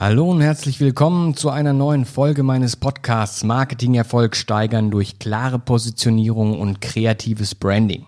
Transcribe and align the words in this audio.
Hallo 0.00 0.30
und 0.30 0.40
herzlich 0.40 0.80
willkommen 0.80 1.36
zu 1.36 1.50
einer 1.50 1.74
neuen 1.74 2.06
Folge 2.06 2.42
meines 2.42 2.74
Podcasts 2.74 3.44
Marketing-Erfolg 3.44 4.34
steigern 4.34 4.90
durch 4.90 5.18
klare 5.18 5.58
Positionierung 5.58 6.58
und 6.58 6.80
kreatives 6.80 7.54
Branding. 7.54 8.06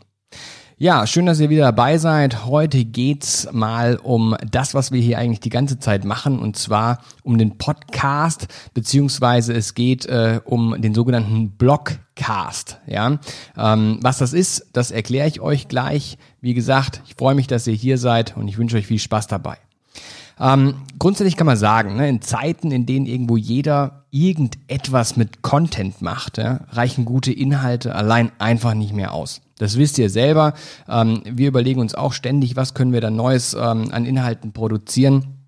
Ja, 0.79 1.07
schön, 1.07 1.27
dass 1.27 1.39
ihr 1.39 1.51
wieder 1.51 1.65
dabei 1.65 1.99
seid. 1.99 2.47
Heute 2.47 2.87
geht's 2.87 3.47
mal 3.53 3.97
um 3.97 4.35
das, 4.51 4.73
was 4.73 4.91
wir 4.91 5.03
hier 5.03 5.19
eigentlich 5.19 5.41
die 5.41 5.51
ganze 5.51 5.81
Zeit 5.81 6.07
machen, 6.07 6.39
und 6.39 6.57
zwar 6.57 7.03
um 7.25 7.37
den 7.37 7.59
Podcast, 7.59 8.49
beziehungsweise 8.73 9.53
es 9.53 9.75
geht 9.75 10.07
äh, 10.07 10.41
um 10.47 10.81
den 10.81 10.95
sogenannten 10.95 11.51
Blogcast. 11.51 12.79
Ja, 12.87 13.19
ähm, 13.55 13.99
was 14.01 14.17
das 14.17 14.33
ist, 14.33 14.71
das 14.73 14.93
erkläre 14.93 15.29
ich 15.29 15.43
euch 15.43 15.69
gleich. 15.69 16.17
Wie 16.41 16.55
gesagt, 16.55 17.03
ich 17.05 17.17
freue 17.17 17.35
mich, 17.35 17.49
dass 17.49 17.67
ihr 17.67 17.75
hier 17.75 17.99
seid 17.99 18.35
und 18.35 18.49
ich 18.49 18.57
wünsche 18.57 18.79
euch 18.79 18.87
viel 18.87 18.99
Spaß 18.99 19.27
dabei. 19.27 19.59
Ähm, 20.41 20.75
grundsätzlich 20.99 21.37
kann 21.37 21.47
man 21.47 21.57
sagen, 21.57 21.97
ne, 21.97 22.09
in 22.09 22.21
Zeiten, 22.23 22.71
in 22.71 22.87
denen 22.87 23.07
irgendwo 23.07 23.37
jeder 23.37 24.05
irgendetwas 24.11 25.17
mit 25.17 25.43
Content 25.43 26.03
macht, 26.03 26.39
ja, 26.39 26.61
reichen 26.71 27.05
gute 27.05 27.33
Inhalte 27.33 27.95
allein 27.95 28.31
einfach 28.39 28.75
nicht 28.75 28.93
mehr 28.93 29.13
aus. 29.13 29.41
Das 29.59 29.79
wisst 29.79 29.99
ihr 29.99 30.11
selber. 30.11 30.55
Ähm, 30.89 31.23
wir 31.25 31.49
überlegen 31.49 31.81
uns 31.81 31.95
auch 31.95 32.13
ständig, 32.13 32.57
was 32.57 32.75
können 32.75 32.93
wir 32.93 33.01
da 33.01 33.11
Neues 33.11 33.55
ähm, 33.55 33.93
an 33.93 34.05
Inhalten 34.05 34.53
produzieren. 34.53 35.39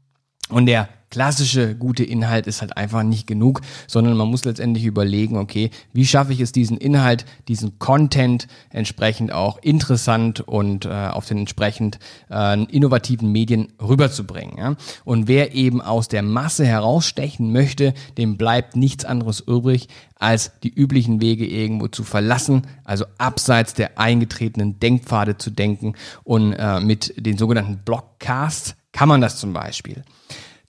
Und 0.48 0.66
der 0.66 0.88
klassische 1.14 1.76
gute 1.76 2.02
Inhalt 2.02 2.48
ist 2.48 2.60
halt 2.60 2.76
einfach 2.76 3.04
nicht 3.04 3.28
genug, 3.28 3.60
sondern 3.86 4.16
man 4.16 4.26
muss 4.26 4.44
letztendlich 4.44 4.84
überlegen, 4.84 5.36
okay, 5.36 5.70
wie 5.92 6.06
schaffe 6.06 6.32
ich 6.32 6.40
es, 6.40 6.50
diesen 6.50 6.76
Inhalt, 6.76 7.24
diesen 7.46 7.78
Content 7.78 8.48
entsprechend 8.70 9.30
auch 9.30 9.58
interessant 9.62 10.40
und 10.40 10.86
äh, 10.86 10.88
auf 10.88 11.24
den 11.26 11.38
entsprechend 11.38 12.00
äh, 12.30 12.60
innovativen 12.64 13.30
Medien 13.30 13.68
rüberzubringen. 13.80 14.58
Ja? 14.58 14.74
Und 15.04 15.28
wer 15.28 15.54
eben 15.54 15.80
aus 15.80 16.08
der 16.08 16.24
Masse 16.24 16.66
herausstechen 16.66 17.52
möchte, 17.52 17.94
dem 18.18 18.36
bleibt 18.36 18.74
nichts 18.74 19.04
anderes 19.04 19.38
übrig, 19.38 19.86
als 20.16 20.50
die 20.64 20.74
üblichen 20.74 21.20
Wege 21.20 21.46
irgendwo 21.46 21.86
zu 21.86 22.02
verlassen, 22.02 22.62
also 22.82 23.04
abseits 23.18 23.74
der 23.74 24.00
eingetretenen 24.00 24.80
Denkpfade 24.80 25.38
zu 25.38 25.52
denken 25.52 25.94
und 26.24 26.54
äh, 26.54 26.80
mit 26.80 27.14
den 27.24 27.38
sogenannten 27.38 27.82
Blockcasts 27.84 28.74
kann 28.90 29.08
man 29.08 29.20
das 29.20 29.38
zum 29.38 29.52
Beispiel. 29.52 30.02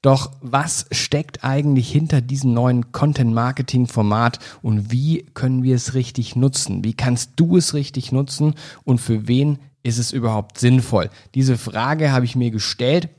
Doch 0.06 0.34
was 0.40 0.86
steckt 0.92 1.44
eigentlich 1.44 1.92
hinter 1.92 2.22
diesem 2.22 2.54
neuen 2.54 2.92
Content-Marketing-Format 2.92 4.38
und 4.62 4.92
wie 4.92 5.26
können 5.34 5.64
wir 5.64 5.76
es 5.76 5.96
richtig 5.96 6.36
nutzen? 6.36 6.84
Wie 6.84 6.94
kannst 6.94 7.32
du 7.38 7.58
es 7.58 7.74
richtig 7.74 8.12
nutzen 8.12 8.54
und 8.84 9.02
für 9.02 9.28
wen 9.28 9.58
ist 9.82 9.98
es 9.98 10.12
überhaupt 10.12 10.60
sinnvoll? 10.60 11.10
Diese 11.34 11.58
Frage 11.58 12.12
habe 12.12 12.26
ich 12.26 12.36
mir 12.36 12.52
gestellt 12.52 13.10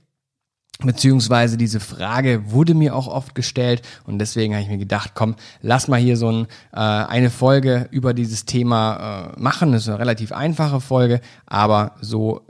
Beziehungsweise 0.84 1.56
diese 1.56 1.80
Frage 1.80 2.50
wurde 2.50 2.74
mir 2.74 2.94
auch 2.94 3.06
oft 3.08 3.34
gestellt 3.34 3.80
und 4.04 4.18
deswegen 4.18 4.52
habe 4.52 4.62
ich 4.62 4.68
mir 4.68 4.76
gedacht, 4.76 5.12
komm, 5.14 5.36
lass 5.62 5.88
mal 5.88 5.98
hier 5.98 6.18
so 6.18 6.30
ein, 6.30 6.46
äh, 6.70 6.76
eine 6.76 7.30
Folge 7.30 7.88
über 7.92 8.12
dieses 8.12 8.44
Thema 8.44 9.32
äh, 9.34 9.40
machen. 9.40 9.72
Das 9.72 9.84
ist 9.84 9.88
eine 9.88 9.98
relativ 9.98 10.32
einfache 10.32 10.82
Folge, 10.82 11.22
aber 11.46 11.94
so 12.02 12.42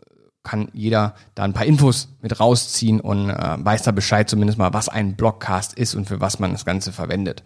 kann 0.47 0.69
jeder 0.73 1.15
da 1.35 1.43
ein 1.43 1.53
paar 1.53 1.67
Infos 1.67 2.09
mit 2.23 2.39
rausziehen 2.39 3.01
und 3.01 3.31
äh, 3.31 3.57
weiß 3.59 3.83
da 3.83 3.91
Bescheid 3.91 4.31
zumindest 4.31 4.59
mal, 4.59 4.73
was 4.73 4.89
ein 4.89 5.17
Blogcast 5.17 5.75
ist 5.75 5.97
und 5.97 6.07
für 6.07 6.21
was 6.21 6.39
man 6.39 6.53
das 6.53 6.65
Ganze 6.65 6.93
verwendet. 6.93 7.43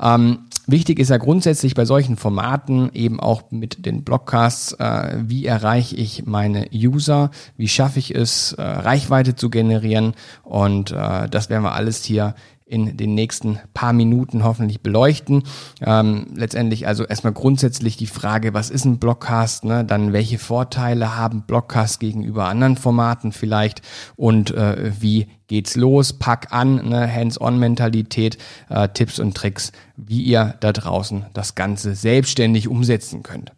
Ähm, 0.00 0.46
wichtig 0.68 1.00
ist 1.00 1.08
ja 1.08 1.16
grundsätzlich 1.16 1.74
bei 1.74 1.84
solchen 1.84 2.16
Formaten 2.16 2.90
eben 2.94 3.18
auch 3.18 3.50
mit 3.50 3.84
den 3.84 4.04
Blogcasts, 4.04 4.72
äh, 4.74 5.16
wie 5.20 5.46
erreiche 5.46 5.96
ich 5.96 6.26
meine 6.26 6.68
User, 6.72 7.32
wie 7.56 7.66
schaffe 7.66 7.98
ich 7.98 8.14
es, 8.14 8.52
äh, 8.52 8.62
Reichweite 8.62 9.34
zu 9.34 9.50
generieren 9.50 10.14
und 10.44 10.92
äh, 10.92 11.28
das 11.28 11.50
werden 11.50 11.64
wir 11.64 11.72
alles 11.72 12.04
hier 12.04 12.36
in 12.68 12.96
den 12.96 13.14
nächsten 13.14 13.58
paar 13.72 13.92
Minuten 13.92 14.44
hoffentlich 14.44 14.82
beleuchten. 14.82 15.42
Ähm, 15.80 16.26
letztendlich 16.34 16.86
also 16.86 17.04
erstmal 17.04 17.32
grundsätzlich 17.32 17.96
die 17.96 18.06
Frage, 18.06 18.52
was 18.52 18.70
ist 18.70 18.84
ein 18.84 18.98
Blockcast, 18.98 19.64
ne? 19.64 19.84
dann 19.84 20.12
welche 20.12 20.38
Vorteile 20.38 21.16
haben 21.16 21.42
Blockcasts 21.42 21.98
gegenüber 21.98 22.46
anderen 22.46 22.76
Formaten 22.76 23.32
vielleicht 23.32 23.80
und 24.16 24.50
äh, 24.50 24.92
wie 25.00 25.28
geht's 25.46 25.76
los, 25.76 26.12
pack 26.12 26.48
an, 26.50 26.88
ne? 26.90 27.10
Hands-on-Mentalität, 27.10 28.36
äh, 28.68 28.88
Tipps 28.90 29.18
und 29.18 29.34
Tricks, 29.34 29.72
wie 29.96 30.20
ihr 30.20 30.54
da 30.60 30.72
draußen 30.72 31.24
das 31.32 31.54
Ganze 31.54 31.94
selbstständig 31.94 32.68
umsetzen 32.68 33.22
könnt. 33.22 33.52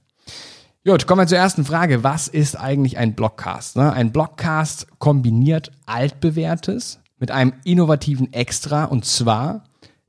Gut, 0.87 1.07
kommen 1.07 1.23
wir 1.23 1.27
zur 1.27 1.39
ersten 1.39 1.65
Frage. 1.65 2.05
Was 2.05 2.29
ist 2.29 2.59
eigentlich 2.59 2.97
ein 2.97 3.15
Blockcast? 3.15 3.77
Ne? 3.77 3.93
Ein 3.93 4.13
Blockcast 4.13 4.87
kombiniert 4.99 5.73
altbewährtes 5.85 7.00
mit 7.21 7.31
einem 7.31 7.53
innovativen 7.65 8.33
Extra 8.33 8.85
und 8.85 9.05
zwar 9.05 9.65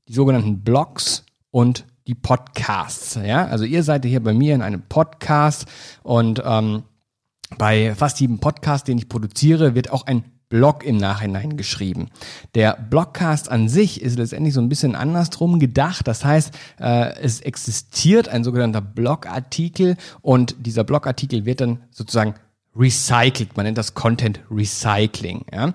die 0.07 0.13
sogenannten 0.13 0.61
Blogs 0.61 1.25
und 1.51 1.85
die 2.07 2.15
Podcasts. 2.15 3.19
Ja, 3.23 3.45
also 3.45 3.65
ihr 3.65 3.83
seid 3.83 4.05
hier 4.05 4.23
bei 4.23 4.33
mir 4.33 4.55
in 4.55 4.61
einem 4.61 4.81
Podcast 4.81 5.65
und 6.01 6.41
ähm, 6.43 6.83
bei 7.57 7.93
fast 7.95 8.19
jedem 8.19 8.39
Podcast, 8.39 8.87
den 8.87 8.97
ich 8.97 9.09
produziere, 9.09 9.75
wird 9.75 9.91
auch 9.91 10.07
ein 10.07 10.23
Blog 10.49 10.83
im 10.83 10.97
Nachhinein 10.97 11.55
geschrieben. 11.55 12.09
Der 12.55 12.73
Blogcast 12.73 13.49
an 13.49 13.69
sich 13.69 14.01
ist 14.01 14.17
letztendlich 14.17 14.53
so 14.53 14.61
ein 14.61 14.67
bisschen 14.67 14.95
andersrum 14.95 15.59
gedacht. 15.59 16.07
Das 16.07 16.25
heißt, 16.25 16.53
äh, 16.79 17.15
es 17.21 17.39
existiert 17.39 18.27
ein 18.27 18.43
sogenannter 18.43 18.81
Blogartikel 18.81 19.95
und 20.21 20.55
dieser 20.59 20.83
Blogartikel 20.83 21.45
wird 21.45 21.61
dann 21.61 21.79
sozusagen 21.89 22.35
recycelt. 22.75 23.55
Man 23.55 23.65
nennt 23.65 23.77
das 23.77 23.93
Content 23.93 24.41
Recycling. 24.51 25.45
Ja? 25.53 25.73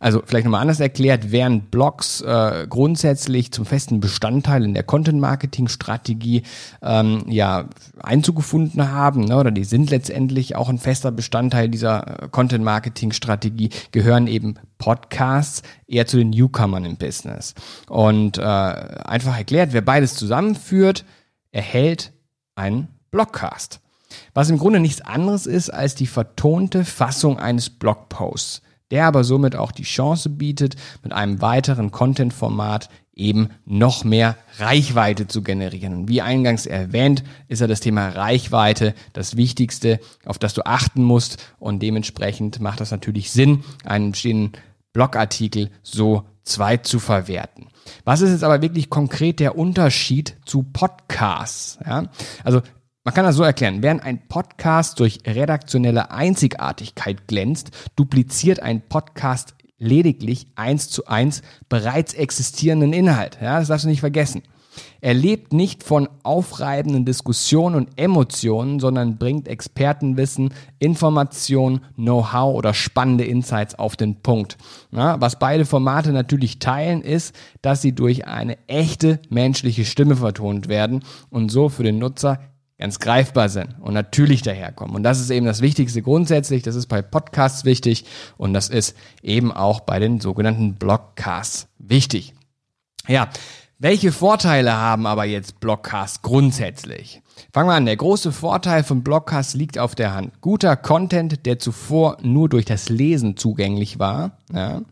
Also 0.00 0.22
vielleicht 0.24 0.46
nochmal 0.46 0.62
anders 0.62 0.80
erklärt, 0.80 1.30
während 1.30 1.70
Blogs 1.70 2.22
äh, 2.22 2.66
grundsätzlich 2.68 3.52
zum 3.52 3.66
festen 3.66 4.00
Bestandteil 4.00 4.64
in 4.64 4.72
der 4.72 4.82
Content-Marketing-Strategie 4.82 6.42
ähm, 6.82 7.24
ja 7.28 7.68
Einzug 8.02 8.36
gefunden 8.36 8.90
haben, 8.90 9.26
ne, 9.26 9.36
oder 9.36 9.50
die 9.50 9.64
sind 9.64 9.90
letztendlich 9.90 10.56
auch 10.56 10.70
ein 10.70 10.78
fester 10.78 11.12
Bestandteil 11.12 11.68
dieser 11.68 12.22
äh, 12.22 12.28
Content-Marketing-Strategie, 12.28 13.68
gehören 13.92 14.26
eben 14.26 14.54
Podcasts 14.78 15.62
eher 15.86 16.06
zu 16.06 16.16
den 16.16 16.30
Newcomern 16.30 16.86
im 16.86 16.96
Business. 16.96 17.54
Und 17.86 18.38
äh, 18.38 18.42
einfach 18.42 19.36
erklärt, 19.36 19.74
wer 19.74 19.82
beides 19.82 20.14
zusammenführt, 20.14 21.04
erhält 21.52 22.12
einen 22.54 22.88
Blogcast. 23.10 23.80
Was 24.32 24.48
im 24.48 24.58
Grunde 24.58 24.80
nichts 24.80 25.02
anderes 25.02 25.46
ist 25.46 25.68
als 25.68 25.94
die 25.94 26.06
vertonte 26.06 26.86
Fassung 26.86 27.38
eines 27.38 27.68
Blogposts 27.68 28.62
der 28.90 29.06
aber 29.06 29.24
somit 29.24 29.56
auch 29.56 29.72
die 29.72 29.84
Chance 29.84 30.28
bietet, 30.30 30.76
mit 31.02 31.12
einem 31.12 31.40
weiteren 31.40 31.90
Content-Format 31.90 32.88
eben 33.14 33.50
noch 33.66 34.02
mehr 34.02 34.36
Reichweite 34.58 35.28
zu 35.28 35.42
generieren. 35.42 36.08
wie 36.08 36.22
eingangs 36.22 36.66
erwähnt, 36.66 37.22
ist 37.48 37.60
ja 37.60 37.66
das 37.66 37.80
Thema 37.80 38.08
Reichweite 38.08 38.94
das 39.12 39.36
Wichtigste, 39.36 40.00
auf 40.24 40.38
das 40.38 40.54
du 40.54 40.64
achten 40.64 41.02
musst 41.02 41.38
und 41.58 41.82
dementsprechend 41.82 42.60
macht 42.60 42.80
das 42.80 42.90
natürlich 42.90 43.30
Sinn, 43.30 43.62
einen 43.84 44.12
bestehenden 44.12 44.52
Blogartikel 44.92 45.70
so 45.82 46.24
zweit 46.42 46.86
zu 46.86 46.98
verwerten. 46.98 47.68
Was 48.04 48.22
ist 48.22 48.30
jetzt 48.30 48.44
aber 48.44 48.62
wirklich 48.62 48.90
konkret 48.90 49.38
der 49.40 49.56
Unterschied 49.56 50.36
zu 50.46 50.62
Podcasts? 50.62 51.78
Ja? 51.84 52.04
Also 52.42 52.62
man 53.04 53.14
kann 53.14 53.24
das 53.24 53.36
so 53.36 53.42
erklären, 53.42 53.82
während 53.82 54.02
ein 54.02 54.28
Podcast 54.28 55.00
durch 55.00 55.20
redaktionelle 55.26 56.10
Einzigartigkeit 56.10 57.26
glänzt, 57.28 57.70
dupliziert 57.96 58.60
ein 58.60 58.82
Podcast 58.82 59.54
lediglich 59.78 60.46
eins 60.54 60.90
zu 60.90 61.06
eins 61.06 61.40
bereits 61.70 62.12
existierenden 62.12 62.92
Inhalt. 62.92 63.38
Ja, 63.40 63.58
das 63.58 63.68
darfst 63.68 63.86
du 63.86 63.88
nicht 63.88 64.00
vergessen. 64.00 64.42
Er 65.00 65.14
lebt 65.14 65.52
nicht 65.52 65.82
von 65.82 66.08
aufreibenden 66.22 67.04
Diskussionen 67.04 67.74
und 67.74 67.88
Emotionen, 67.96 68.78
sondern 68.80 69.16
bringt 69.16 69.48
Expertenwissen, 69.48 70.52
Informationen, 70.78 71.80
Know-how 71.96 72.54
oder 72.54 72.74
spannende 72.74 73.24
Insights 73.24 73.74
auf 73.74 73.96
den 73.96 74.16
Punkt. 74.16 74.58
Ja, 74.92 75.20
was 75.20 75.38
beide 75.38 75.64
Formate 75.64 76.12
natürlich 76.12 76.58
teilen, 76.58 77.00
ist, 77.00 77.34
dass 77.62 77.82
sie 77.82 77.94
durch 77.94 78.26
eine 78.26 78.58
echte 78.68 79.20
menschliche 79.30 79.84
Stimme 79.84 80.16
vertont 80.16 80.68
werden 80.68 81.02
und 81.30 81.50
so 81.50 81.68
für 81.68 81.82
den 81.82 81.98
Nutzer 81.98 82.38
ganz 82.80 82.98
greifbar 82.98 83.48
sind 83.50 83.76
und 83.80 83.92
natürlich 83.94 84.42
daherkommen. 84.42 84.96
Und 84.96 85.02
das 85.02 85.20
ist 85.20 85.30
eben 85.30 85.46
das 85.46 85.60
Wichtigste 85.60 86.00
grundsätzlich. 86.00 86.62
Das 86.62 86.74
ist 86.74 86.86
bei 86.86 87.02
Podcasts 87.02 87.64
wichtig 87.64 88.06
und 88.38 88.54
das 88.54 88.68
ist 88.68 88.96
eben 89.22 89.52
auch 89.52 89.80
bei 89.80 89.98
den 89.98 90.18
sogenannten 90.18 90.74
Blogcasts 90.74 91.68
wichtig. 91.78 92.34
Ja, 93.06 93.28
welche 93.78 94.12
Vorteile 94.12 94.72
haben 94.72 95.06
aber 95.06 95.24
jetzt 95.24 95.60
Blogcasts 95.60 96.22
grundsätzlich? 96.22 97.22
Fangen 97.52 97.68
wir 97.68 97.74
an. 97.74 97.86
Der 97.86 97.96
große 97.96 98.32
Vorteil 98.32 98.82
von 98.82 99.02
Blogcasts 99.02 99.54
liegt 99.54 99.78
auf 99.78 99.94
der 99.94 100.14
Hand. 100.14 100.40
Guter 100.40 100.76
Content, 100.76 101.46
der 101.46 101.58
zuvor 101.58 102.16
nur 102.22 102.48
durch 102.48 102.64
das 102.64 102.88
Lesen 102.88 103.36
zugänglich 103.36 103.98
war, 103.98 104.38
ja, 104.52 104.82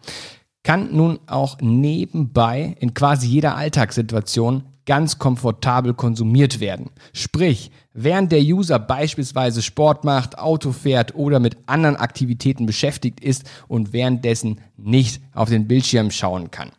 kann 0.63 0.95
nun 0.95 1.19
auch 1.27 1.59
nebenbei 1.61 2.77
in 2.81 2.93
quasi 2.93 3.27
jeder 3.29 3.57
Alltagssituation 3.57 4.65
ganz 4.89 5.19
komfortabel 5.19 5.93
konsumiert 5.93 6.61
werden. 6.61 6.91
Sprich, 7.13 7.71
während 7.93 8.33
der 8.33 8.41
User 8.41 8.79
beispielsweise 8.79 9.61
Sport 9.61 10.03
macht, 10.03 10.39
Auto 10.39 10.73
fährt 10.73 11.15
oder 11.15 11.41
mit 11.41 11.59
anderen 11.67 11.97
Aktivitäten 11.97 12.65
beschäftigt 12.65 13.21
ist 13.21 13.45
und 13.69 13.93
währenddessen 13.93 14.63
nicht 14.79 15.21
auf 15.35 15.51
den 15.51 15.69
Bildschirm 15.69 16.11
schauen 16.11 16.51
kann. 16.51 16.71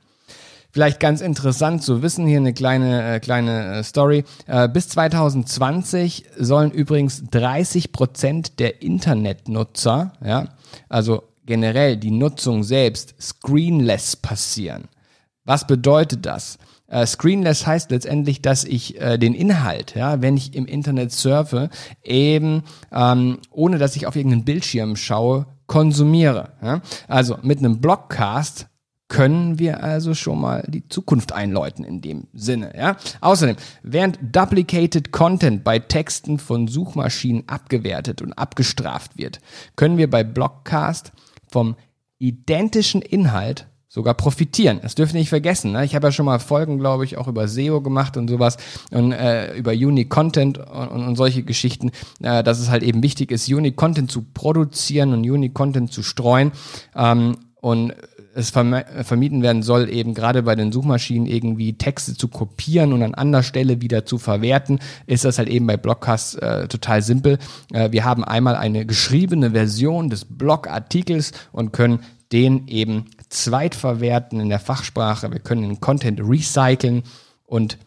Vielleicht 0.72 1.00
ganz 1.00 1.22
interessant 1.22 1.84
zu 1.84 2.02
wissen, 2.02 2.26
hier 2.26 2.38
eine 2.38 2.54
kleine, 2.54 3.16
äh, 3.16 3.20
kleine 3.20 3.78
äh, 3.78 3.84
Story. 3.84 4.24
Äh, 4.48 4.68
bis 4.70 4.90
2020 4.90 6.26
sollen 6.36 6.72
übrigens 6.72 7.24
30 7.30 7.92
Prozent 7.92 8.60
der 8.60 8.82
Internetnutzer, 8.82 10.14
ja, 10.26 10.48
also 10.90 11.24
generell 11.46 11.96
die 11.98 12.12
Nutzung 12.12 12.64
selbst, 12.64 13.14
screenless 13.22 14.16
passieren. 14.16 14.88
Was 15.46 15.68
bedeutet 15.68 16.26
das? 16.26 16.58
Äh, 16.90 17.06
screenless 17.06 17.68
heißt 17.68 17.92
letztendlich, 17.92 18.42
dass 18.42 18.64
ich 18.64 19.00
äh, 19.00 19.18
den 19.18 19.34
Inhalt, 19.34 19.96
ja, 19.96 20.22
wenn 20.22 20.36
ich 20.36 20.56
im 20.56 20.66
Internet 20.66 21.12
surfe, 21.12 21.70
eben 22.04 22.64
ähm, 22.92 23.40
ohne 23.52 23.78
dass 23.78 23.96
ich 23.96 24.08
auf 24.08 24.16
irgendeinen 24.16 24.46
Bildschirm 24.46 24.96
schaue, 24.96 25.46
konsumiere. 25.68 26.54
Ja? 26.62 26.82
Also 27.08 27.38
mit 27.42 27.60
einem 27.60 27.80
Blogcast 27.80 28.68
können 29.08 29.58
wir 29.58 29.84
also 29.84 30.14
schon 30.14 30.40
mal 30.40 30.64
die 30.68 30.88
Zukunft 30.88 31.32
einläuten 31.32 31.84
in 31.84 32.02
dem 32.02 32.28
Sinne. 32.34 32.74
Ja? 32.78 32.98
Außerdem, 33.22 33.56
während 33.82 34.20
Duplicated 34.22 35.12
Content 35.12 35.64
bei 35.64 35.80
Texten 35.80 36.40
von 36.40 36.68
Suchmaschinen 36.68 37.48
abgewertet 37.48 38.22
und 38.22 38.34
abgestraft 38.34 39.18
wird, 39.18 39.40
können 39.76 39.98
wir 39.98 40.10
bei 40.10 40.24
Blogcast 40.24 41.12
vom 41.48 41.76
identischen 42.20 43.02
Inhalt 43.02 43.69
sogar 43.90 44.14
profitieren. 44.14 44.80
Das 44.84 44.94
dürfen 44.94 45.16
wir 45.16 45.20
nicht 45.20 45.30
vergessen. 45.30 45.72
Ne? 45.72 45.84
Ich 45.84 45.96
habe 45.96 46.08
ja 46.08 46.12
schon 46.12 46.28
mal 46.28 46.40
Folgen, 46.40 46.78
glaube 46.78 47.04
ich, 47.06 47.18
auch 47.18 47.28
über 47.28 47.48
SEO 47.48 47.82
gemacht 47.82 48.16
und 48.18 48.30
sowas 48.30 48.58
und 48.92 49.12
äh, 49.12 49.56
über 49.56 49.72
Unique 49.72 50.10
Content 50.10 50.60
und, 50.60 50.88
und, 50.90 51.08
und 51.08 51.16
solche 51.16 51.44
Geschichten, 51.44 51.92
äh, 52.22 52.44
dass 52.44 52.60
es 52.60 52.70
halt 52.70 52.84
eben 52.84 53.02
wichtig 53.02 53.32
ist, 53.32 53.50
Unique 53.50 53.76
Content 53.76 54.12
zu 54.12 54.22
produzieren 54.22 55.14
und 55.14 55.22
Unique 55.22 55.56
Content 55.56 55.92
zu 55.92 56.04
streuen. 56.04 56.52
Ähm, 56.96 57.36
und 57.62 57.94
es 58.36 58.52
vermieden 58.52 59.42
werden 59.42 59.64
soll, 59.64 59.90
eben 59.90 60.14
gerade 60.14 60.44
bei 60.44 60.56
den 60.56 60.72
Suchmaschinen 60.72 61.28
irgendwie 61.28 61.74
Texte 61.74 62.16
zu 62.16 62.28
kopieren 62.28 62.94
und 62.94 63.04
an 63.04 63.16
anderer 63.16 63.44
Stelle 63.44 63.82
wieder 63.82 64.06
zu 64.06 64.18
verwerten, 64.18 64.80
ist 65.08 65.26
das 65.26 65.40
halt 65.40 65.50
eben 65.50 65.68
bei 65.68 65.76
Blogcasts 65.76 66.36
äh, 66.36 66.68
total 66.68 67.02
simpel. 67.02 67.38
Äh, 67.74 67.92
wir 67.92 68.06
haben 68.06 68.24
einmal 68.24 68.56
eine 68.56 68.86
geschriebene 68.86 69.52
Version 69.52 70.10
des 70.10 70.26
Blogartikels 70.26 71.34
und 71.52 71.74
können 71.74 72.00
den 72.32 72.68
eben 72.68 73.06
zweitverwerten 73.30 74.40
in 74.40 74.50
der 74.50 74.60
Fachsprache. 74.60 75.32
Wir 75.32 75.40
können 75.40 75.64
den 75.64 75.80
Content 75.80 76.20
recyceln 76.22 77.04
und 77.46 77.78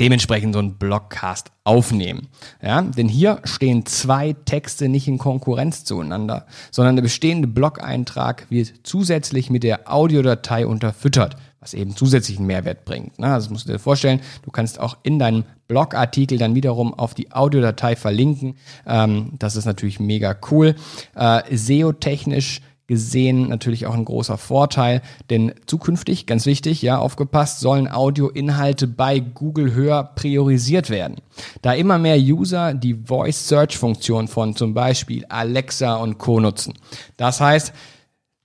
dementsprechend 0.00 0.54
so 0.54 0.58
einen 0.58 0.76
Blogcast 0.76 1.52
aufnehmen. 1.62 2.28
Ja, 2.62 2.82
denn 2.82 3.08
hier 3.08 3.40
stehen 3.44 3.86
zwei 3.86 4.34
Texte 4.44 4.88
nicht 4.88 5.08
in 5.08 5.18
Konkurrenz 5.18 5.84
zueinander, 5.84 6.46
sondern 6.70 6.96
der 6.96 7.02
bestehende 7.02 7.48
Blog-Eintrag 7.48 8.50
wird 8.50 8.72
zusätzlich 8.82 9.50
mit 9.50 9.62
der 9.62 9.92
Audiodatei 9.92 10.66
unterfüttert, 10.66 11.36
was 11.60 11.74
eben 11.74 11.96
zusätzlichen 11.96 12.46
Mehrwert 12.46 12.84
bringt. 12.84 13.18
Ne? 13.18 13.32
Also 13.32 13.50
musst 13.50 13.68
du 13.68 13.72
dir 13.72 13.78
vorstellen, 13.78 14.20
du 14.42 14.50
kannst 14.50 14.80
auch 14.80 14.96
in 15.02 15.18
deinem 15.18 15.44
Blogartikel 15.68 16.38
dann 16.38 16.54
wiederum 16.54 16.92
auf 16.92 17.14
die 17.14 17.32
Audiodatei 17.32 17.96
verlinken. 17.96 18.56
Ähm, 18.86 19.32
das 19.38 19.56
ist 19.56 19.64
natürlich 19.64 20.00
mega 20.00 20.36
cool. 20.50 20.74
Äh, 21.14 21.56
SEO-technisch 21.56 22.60
gesehen 22.94 23.48
natürlich 23.48 23.86
auch 23.86 23.94
ein 23.94 24.04
großer 24.04 24.38
Vorteil, 24.38 25.02
denn 25.28 25.52
zukünftig, 25.66 26.26
ganz 26.26 26.46
wichtig, 26.46 26.80
ja, 26.80 26.98
aufgepasst, 26.98 27.58
sollen 27.58 27.90
Audioinhalte 27.90 28.86
bei 28.86 29.18
Google 29.18 29.74
höher 29.74 30.04
priorisiert 30.04 30.90
werden. 30.90 31.16
Da 31.60 31.72
immer 31.72 31.98
mehr 31.98 32.16
User 32.16 32.72
die 32.72 32.94
Voice 32.94 33.48
Search 33.48 33.76
Funktion 33.76 34.28
von 34.28 34.54
zum 34.54 34.74
Beispiel 34.74 35.24
Alexa 35.28 35.96
und 35.96 36.18
Co 36.18 36.38
nutzen. 36.38 36.74
Das 37.16 37.40
heißt, 37.40 37.72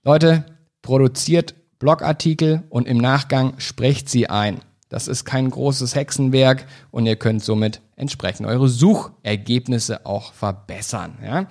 Leute, 0.02 0.44
produziert 0.82 1.54
Blogartikel 1.78 2.64
und 2.70 2.88
im 2.88 2.98
Nachgang 2.98 3.54
sprecht 3.58 4.08
sie 4.08 4.28
ein. 4.28 4.62
Das 4.88 5.06
ist 5.06 5.24
kein 5.24 5.48
großes 5.48 5.94
Hexenwerk 5.94 6.66
und 6.90 7.06
ihr 7.06 7.14
könnt 7.14 7.44
somit 7.44 7.80
entsprechend 7.94 8.48
eure 8.48 8.68
Suchergebnisse 8.68 10.04
auch 10.04 10.32
verbessern. 10.32 11.18
Ja? 11.24 11.46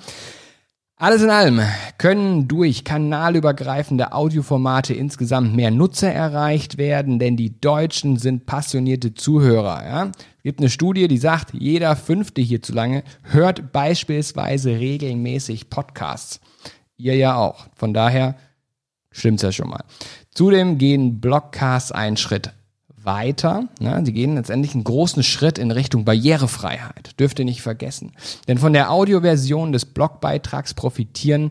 Alles 1.01 1.21
in 1.21 1.29
allem 1.29 1.61
können 1.97 2.49
durch 2.49 2.83
kanalübergreifende 2.83 4.11
Audioformate 4.11 4.93
insgesamt 4.93 5.55
mehr 5.55 5.71
Nutzer 5.71 6.11
erreicht 6.11 6.77
werden, 6.77 7.19
denn 7.19 7.37
die 7.37 7.57
Deutschen 7.61 8.17
sind 8.17 8.45
passionierte 8.45 9.13
Zuhörer. 9.13 9.85
Ja? 9.85 10.03
Es 10.07 10.43
gibt 10.43 10.59
eine 10.59 10.69
Studie, 10.69 11.07
die 11.07 11.17
sagt, 11.17 11.53
jeder 11.53 11.95
Fünfte 11.95 12.41
hierzulange 12.41 13.03
hört 13.23 13.71
beispielsweise 13.71 14.71
regelmäßig 14.71 15.69
Podcasts. 15.69 16.41
Ihr 16.97 17.15
ja 17.15 17.37
auch. 17.37 17.67
Von 17.77 17.93
daher 17.93 18.35
stimmt's 19.09 19.43
ja 19.43 19.53
schon 19.53 19.69
mal. 19.69 19.85
Zudem 20.31 20.77
gehen 20.77 21.21
Blogcasts 21.21 21.93
einen 21.93 22.17
Schritt 22.17 22.51
weiter. 23.09 23.67
Ne? 23.79 24.03
Die 24.03 24.13
gehen 24.13 24.35
letztendlich 24.35 24.75
einen 24.75 24.83
großen 24.83 25.23
Schritt 25.23 25.57
in 25.57 25.71
Richtung 25.71 26.05
Barrierefreiheit. 26.05 27.19
Dürft 27.19 27.39
ihr 27.39 27.45
nicht 27.45 27.63
vergessen. 27.63 28.11
Denn 28.47 28.59
von 28.59 28.71
der 28.71 28.91
Audioversion 28.91 29.71
des 29.71 29.85
Blogbeitrags 29.85 30.75
profitieren 30.75 31.49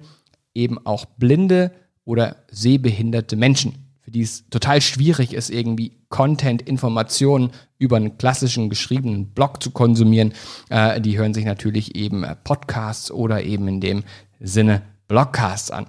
eben 0.54 0.78
auch 0.86 1.04
blinde 1.04 1.72
oder 2.04 2.36
sehbehinderte 2.48 3.34
Menschen, 3.34 3.74
für 4.00 4.12
die 4.12 4.22
es 4.22 4.48
total 4.50 4.80
schwierig 4.80 5.34
ist, 5.34 5.50
irgendwie 5.50 5.98
Content, 6.10 6.62
Informationen 6.62 7.50
über 7.76 7.96
einen 7.96 8.18
klassischen 8.18 8.70
geschriebenen 8.70 9.26
Blog 9.34 9.60
zu 9.60 9.72
konsumieren. 9.72 10.34
Äh, 10.70 11.00
die 11.00 11.18
hören 11.18 11.34
sich 11.34 11.44
natürlich 11.44 11.96
eben 11.96 12.22
äh, 12.22 12.36
Podcasts 12.36 13.10
oder 13.10 13.42
eben 13.42 13.66
in 13.66 13.80
dem 13.80 14.04
Sinne 14.38 14.82
Blogcasts 15.08 15.72
an. 15.72 15.86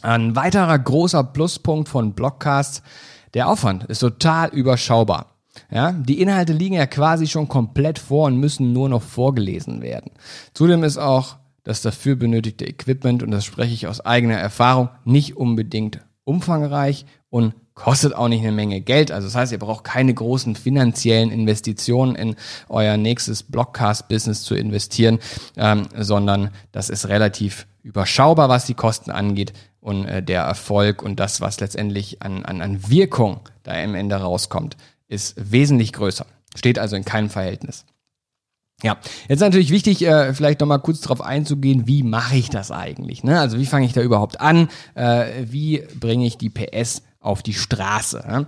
Ein 0.00 0.34
weiterer 0.36 0.78
großer 0.78 1.22
Pluspunkt 1.22 1.90
von 1.90 2.14
Blogcasts 2.14 2.82
der 3.34 3.48
Aufwand 3.48 3.84
ist 3.84 4.00
total 4.00 4.50
überschaubar. 4.50 5.26
Ja, 5.70 5.92
die 5.92 6.20
Inhalte 6.20 6.52
liegen 6.52 6.76
ja 6.76 6.86
quasi 6.86 7.26
schon 7.26 7.48
komplett 7.48 7.98
vor 7.98 8.26
und 8.26 8.36
müssen 8.36 8.72
nur 8.72 8.88
noch 8.88 9.02
vorgelesen 9.02 9.82
werden. 9.82 10.12
Zudem 10.54 10.84
ist 10.84 10.98
auch 10.98 11.36
das 11.64 11.82
dafür 11.82 12.16
benötigte 12.16 12.64
Equipment, 12.64 13.22
und 13.22 13.30
das 13.30 13.44
spreche 13.44 13.74
ich 13.74 13.86
aus 13.86 14.00
eigener 14.00 14.36
Erfahrung, 14.36 14.88
nicht 15.04 15.36
unbedingt 15.36 16.00
umfangreich 16.24 17.04
und 17.28 17.54
kostet 17.74 18.14
auch 18.14 18.28
nicht 18.28 18.42
eine 18.42 18.52
Menge 18.52 18.80
Geld. 18.80 19.10
Also 19.10 19.26
das 19.26 19.34
heißt, 19.34 19.52
ihr 19.52 19.58
braucht 19.58 19.84
keine 19.84 20.12
großen 20.12 20.54
finanziellen 20.54 21.30
Investitionen 21.30 22.14
in 22.14 22.36
euer 22.68 22.96
nächstes 22.96 23.42
Blockcast-Business 23.42 24.42
zu 24.42 24.54
investieren, 24.54 25.18
ähm, 25.56 25.88
sondern 25.96 26.50
das 26.72 26.90
ist 26.90 27.08
relativ 27.08 27.66
überschaubar, 27.82 28.48
was 28.48 28.66
die 28.66 28.74
Kosten 28.74 29.10
angeht 29.10 29.52
und 29.80 30.04
äh, 30.06 30.22
der 30.22 30.42
Erfolg 30.42 31.02
und 31.02 31.18
das, 31.20 31.40
was 31.40 31.60
letztendlich 31.60 32.22
an, 32.22 32.44
an, 32.44 32.60
an 32.62 32.88
Wirkung 32.88 33.40
da 33.62 33.72
am 33.72 33.94
Ende 33.94 34.16
rauskommt, 34.16 34.76
ist 35.08 35.34
wesentlich 35.36 35.92
größer. 35.92 36.26
Steht 36.54 36.78
also 36.78 36.96
in 36.96 37.04
keinem 37.04 37.30
Verhältnis. 37.30 37.84
Ja, 38.82 38.96
jetzt 39.28 39.40
natürlich 39.40 39.70
wichtig, 39.70 40.06
äh, 40.06 40.32
vielleicht 40.32 40.60
nochmal 40.60 40.80
kurz 40.80 41.00
darauf 41.00 41.20
einzugehen, 41.20 41.86
wie 41.86 42.02
mache 42.02 42.36
ich 42.36 42.48
das 42.48 42.70
eigentlich? 42.70 43.22
Ne? 43.24 43.38
Also 43.38 43.58
wie 43.58 43.66
fange 43.66 43.84
ich 43.84 43.92
da 43.92 44.00
überhaupt 44.00 44.40
an? 44.40 44.68
Äh, 44.94 45.26
wie 45.44 45.82
bringe 45.98 46.26
ich 46.26 46.38
die 46.38 46.48
PS 46.48 47.02
auf 47.20 47.42
die 47.42 47.52
Straße? 47.52 48.24
Ne? 48.26 48.46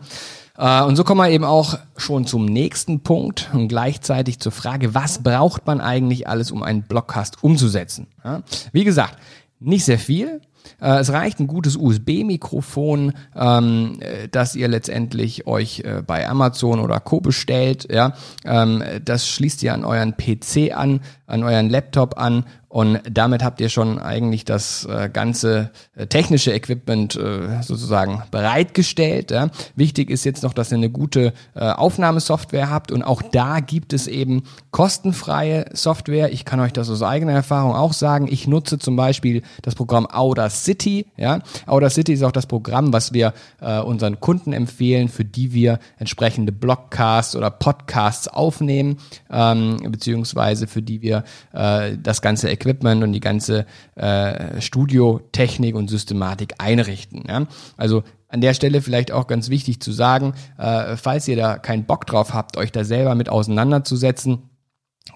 Äh, 0.57 0.85
und 0.85 0.97
so 0.97 1.05
kommen 1.05 1.21
wir 1.21 1.29
eben 1.31 1.45
auch 1.45 1.79
schon 1.99 2.27
zum 2.27 2.47
nächsten 2.47 3.01
Punkt 3.01 3.51
und 3.53 3.69
gleichzeitig 3.69 4.41
zur 4.41 4.53
Frage, 4.53 4.95
was 4.95 5.23
braucht 5.23 5.67
man 5.67 5.83
eigentlich 5.83 6.27
alles, 6.29 6.51
um 6.51 6.63
einen 6.63 6.83
Blockcast 6.83 7.43
umzusetzen? 7.45 8.07
Ja? 8.25 8.43
Wie 8.73 8.85
gesagt, 8.85 9.19
nicht 9.61 9.85
sehr 9.85 9.99
viel, 9.99 10.41
äh, 10.81 10.99
es 10.99 11.13
reicht 11.13 11.41
ein 11.41 11.47
gutes 11.47 11.77
USB-Mikrofon, 11.77 13.13
ähm, 13.37 13.99
äh, 14.01 14.29
das 14.29 14.55
ihr 14.55 14.69
letztendlich 14.69 15.47
euch 15.47 15.81
äh, 15.81 16.03
bei 16.07 16.29
Amazon 16.29 16.81
oder 16.81 17.01
Co. 17.01 17.21
bestellt. 17.21 17.89
Ja? 17.91 18.15
Ähm, 18.45 18.83
das 19.05 19.29
schließt 19.29 19.63
ihr 19.63 19.75
an 19.75 19.85
euren 19.85 20.17
PC 20.17 20.73
an, 20.75 21.01
an 21.33 21.43
euren 21.45 21.71
Laptop 21.71 22.19
an 22.19 22.45
und 22.73 23.01
damit 23.05 23.45
habt 23.45 23.61
ihr 23.61 23.69
schon 23.69 23.99
eigentlich 23.99 24.47
das 24.47 24.87
äh, 24.87 25.11
ganze 25.13 25.71
äh, 25.95 26.07
technische 26.07 26.55
Equipment 26.55 27.15
äh, 27.17 27.61
sozusagen 27.61 28.23
bereitgestellt. 28.31 29.31
Ja. 29.31 29.51
Wichtig 29.77 30.09
ist 30.09 30.25
jetzt 30.25 30.43
noch, 30.43 30.55
dass 30.55 30.73
ihr 30.73 30.79
eine 30.79 30.89
gute 30.89 31.35
äh, 31.55 31.69
Aufnahmesoftware 31.69 32.71
habt. 32.71 32.91
Und 32.91 33.03
auch 33.03 33.21
da 33.21 33.61
gibt 33.61 33.93
es 33.93 34.07
eben 34.07 34.45
kostenfreie 34.71 35.67
Software. 35.75 36.33
Ich 36.33 36.47
kann 36.47 36.61
euch 36.61 36.73
das 36.73 36.89
aus 36.89 37.03
eigener 37.03 37.33
Erfahrung 37.33 37.75
auch 37.75 37.93
sagen. 37.93 38.27
Ich 38.27 38.49
nutze 38.49 38.79
zum 38.79 38.97
Beispiel 38.97 39.43
das 39.61 39.75
Programm 39.75 40.07
Audacity. 40.07 41.05
Ja. 41.19 41.41
Audacity 41.67 42.15
ist 42.15 42.23
auch 42.23 42.33
das 42.33 42.47
Programm, 42.47 42.95
was 42.95 43.13
wir 43.13 43.35
äh, 43.61 43.81
unseren 43.81 44.19
Kunden 44.19 44.55
empfehlen, 44.55 45.11
für 45.11 45.27
die 45.27 45.53
wir 45.53 45.79
entsprechende 45.99 46.53
Blogcasts 46.53 47.37
oder 47.37 47.51
Podcasts 47.51 48.29
aufnehmen, 48.29 48.97
ähm, 49.31 49.77
beziehungsweise 49.91 50.67
für 50.67 50.81
die 50.81 51.03
wir 51.03 51.22
äh, 51.53 51.97
das 51.99 52.23
ganze 52.23 52.51
Equipment 52.51 53.03
und 53.03 53.13
die 53.13 53.21
ganze 53.21 53.67
äh, 53.95 54.61
Studiotechnik 54.61 55.75
und 55.75 55.89
Systematik 55.89 56.55
einrichten. 56.59 57.25
Ja? 57.29 57.47
Also 57.77 58.03
an 58.29 58.41
der 58.41 58.55
Stelle 58.55 58.81
vielleicht 58.81 59.13
auch 59.13 59.27
ganz 59.27 59.51
wichtig 59.51 59.81
zu 59.81 59.93
sagen, 59.93 60.35
äh, 60.59 60.97
falls 60.97 61.29
ihr 61.29 61.37
da 61.37 61.59
keinen 61.59 61.85
Bock 61.85 62.07
drauf 62.07 62.33
habt, 62.33 62.57
euch 62.57 62.73
da 62.73 62.85
selber 62.85 63.15
mit 63.15 63.29
auseinanderzusetzen, 63.29 64.51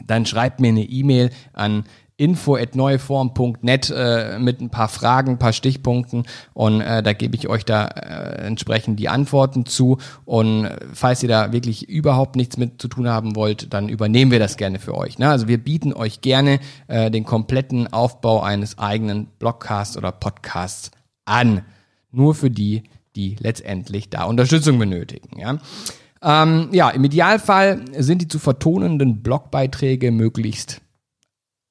dann 0.04 0.26
schreibt 0.26 0.60
mir 0.60 0.68
eine 0.68 0.82
E-Mail 0.82 1.30
an 1.52 1.84
info@neueform.net 2.18 3.92
äh, 3.94 4.38
mit 4.38 4.60
ein 4.60 4.70
paar 4.70 4.88
Fragen, 4.88 5.32
ein 5.32 5.38
paar 5.38 5.52
Stichpunkten 5.52 6.24
und 6.54 6.80
äh, 6.80 7.02
da 7.02 7.12
gebe 7.12 7.36
ich 7.36 7.48
euch 7.48 7.64
da 7.64 7.86
äh, 7.86 8.46
entsprechend 8.46 8.98
die 8.98 9.08
Antworten 9.08 9.66
zu. 9.66 9.98
Und 10.24 10.68
falls 10.92 11.22
ihr 11.22 11.28
da 11.28 11.52
wirklich 11.52 11.88
überhaupt 11.88 12.36
nichts 12.36 12.56
mit 12.56 12.80
zu 12.80 12.88
tun 12.88 13.08
haben 13.08 13.36
wollt, 13.36 13.72
dann 13.74 13.88
übernehmen 13.88 14.30
wir 14.30 14.38
das 14.38 14.56
gerne 14.56 14.78
für 14.78 14.96
euch. 14.96 15.18
Ne? 15.18 15.28
Also 15.28 15.46
wir 15.46 15.58
bieten 15.58 15.92
euch 15.92 16.22
gerne 16.22 16.60
äh, 16.88 17.10
den 17.10 17.24
kompletten 17.24 17.92
Aufbau 17.92 18.40
eines 18.40 18.78
eigenen 18.78 19.26
Blogcasts 19.38 19.96
oder 19.96 20.12
Podcasts 20.12 20.90
an. 21.26 21.62
Nur 22.12 22.34
für 22.34 22.50
die, 22.50 22.84
die 23.14 23.36
letztendlich 23.40 24.08
da 24.08 24.24
Unterstützung 24.24 24.78
benötigen. 24.78 25.38
Ja? 25.38 25.58
Ähm, 26.22 26.68
ja, 26.72 26.88
im 26.90 27.04
Idealfall 27.04 27.84
sind 27.98 28.22
die 28.22 28.28
zu 28.28 28.38
vertonenden 28.38 29.22
Blogbeiträge 29.22 30.10
möglichst, 30.10 30.80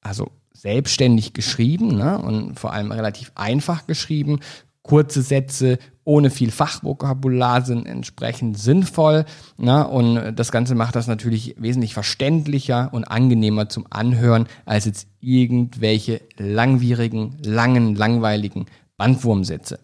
also 0.06 0.30
selbstständig 0.52 1.32
geschrieben 1.32 1.96
ne? 1.96 2.18
und 2.18 2.58
vor 2.58 2.72
allem 2.72 2.90
relativ 2.92 3.32
einfach 3.34 3.86
geschrieben. 3.86 4.40
Kurze 4.82 5.22
Sätze 5.22 5.78
ohne 6.04 6.30
viel 6.30 6.52
Fachvokabular 6.52 7.62
sind 7.62 7.86
entsprechend 7.86 8.56
sinnvoll. 8.58 9.24
Ne? 9.58 9.86
Und 9.86 10.36
das 10.36 10.52
Ganze 10.52 10.76
macht 10.76 10.94
das 10.94 11.08
natürlich 11.08 11.56
wesentlich 11.58 11.92
verständlicher 11.92 12.90
und 12.92 13.04
angenehmer 13.04 13.68
zum 13.68 13.86
Anhören 13.90 14.46
als 14.64 14.84
jetzt 14.84 15.08
irgendwelche 15.20 16.20
langwierigen, 16.36 17.36
langen, 17.44 17.96
langweiligen 17.96 18.66
Bandwurmsätze. 18.96 19.80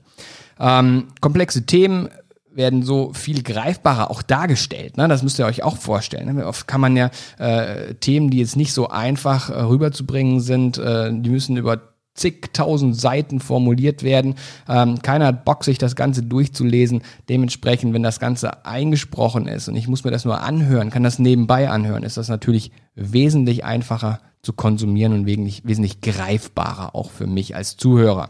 Ähm, 0.60 1.08
komplexe 1.20 1.66
Themen 1.66 2.08
werden 2.54 2.82
so 2.82 3.12
viel 3.12 3.42
greifbarer 3.42 4.10
auch 4.10 4.22
dargestellt. 4.22 4.96
Ne? 4.96 5.08
Das 5.08 5.22
müsst 5.22 5.38
ihr 5.38 5.46
euch 5.46 5.62
auch 5.62 5.76
vorstellen. 5.76 6.36
Ne? 6.36 6.46
Oft 6.46 6.66
kann 6.66 6.80
man 6.80 6.96
ja 6.96 7.10
äh, 7.38 7.94
Themen, 7.94 8.30
die 8.30 8.38
jetzt 8.38 8.56
nicht 8.56 8.72
so 8.72 8.88
einfach 8.88 9.50
äh, 9.50 9.54
rüberzubringen 9.54 10.40
sind, 10.40 10.78
äh, 10.78 11.10
die 11.12 11.30
müssen 11.30 11.56
über 11.56 11.92
zigtausend 12.14 12.94
Seiten 12.94 13.40
formuliert 13.40 14.02
werden. 14.02 14.34
Ähm, 14.68 15.00
keiner 15.00 15.26
hat 15.26 15.44
Bock, 15.44 15.64
sich 15.64 15.78
das 15.78 15.96
Ganze 15.96 16.22
durchzulesen. 16.22 17.02
Dementsprechend, 17.28 17.94
wenn 17.94 18.02
das 18.02 18.20
Ganze 18.20 18.66
eingesprochen 18.66 19.48
ist 19.48 19.68
und 19.68 19.76
ich 19.76 19.88
muss 19.88 20.04
mir 20.04 20.10
das 20.10 20.24
nur 20.24 20.42
anhören, 20.42 20.90
kann 20.90 21.02
das 21.02 21.18
nebenbei 21.18 21.70
anhören, 21.70 22.02
ist 22.02 22.18
das 22.18 22.28
natürlich 22.28 22.70
wesentlich 22.94 23.64
einfacher 23.64 24.20
zu 24.42 24.52
konsumieren 24.52 25.12
und 25.12 25.26
wesentlich, 25.26 25.62
wesentlich 25.64 26.00
greifbarer 26.00 26.94
auch 26.94 27.10
für 27.10 27.26
mich 27.26 27.56
als 27.56 27.76
Zuhörer. 27.76 28.28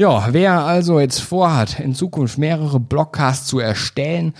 Ja, 0.00 0.28
wer 0.30 0.64
also 0.64 1.00
jetzt 1.00 1.18
vorhat, 1.18 1.80
in 1.80 1.92
Zukunft 1.92 2.38
mehrere 2.38 2.78
Blogcasts 2.78 3.48
zu 3.48 3.58
erstellen, 3.58 4.32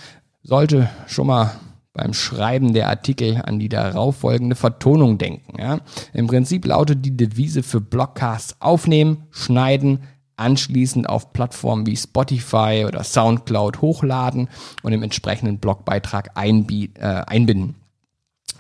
sollte 0.44 0.88
schon 1.08 1.26
mal 1.26 1.50
beim 1.92 2.14
Schreiben 2.14 2.74
der 2.74 2.88
Artikel 2.88 3.42
an 3.44 3.58
die 3.58 3.68
darauf 3.68 4.18
folgende 4.18 4.54
Vertonung 4.54 5.18
denken. 5.18 5.60
Ja? 5.60 5.80
Im 6.12 6.28
Prinzip 6.28 6.64
lautet 6.64 7.04
die 7.04 7.16
Devise 7.16 7.64
für 7.64 7.80
Blogcasts 7.80 8.54
aufnehmen, 8.60 9.24
schneiden, 9.32 10.04
anschließend 10.36 11.08
auf 11.08 11.32
Plattformen 11.32 11.86
wie 11.86 11.96
Spotify 11.96 12.84
oder 12.86 13.02
Soundcloud 13.02 13.80
hochladen 13.80 14.48
und 14.84 14.92
im 14.92 15.02
entsprechenden 15.02 15.58
Blogbeitrag 15.58 16.30
äh, 16.36 16.88
einbinden. 17.02 17.74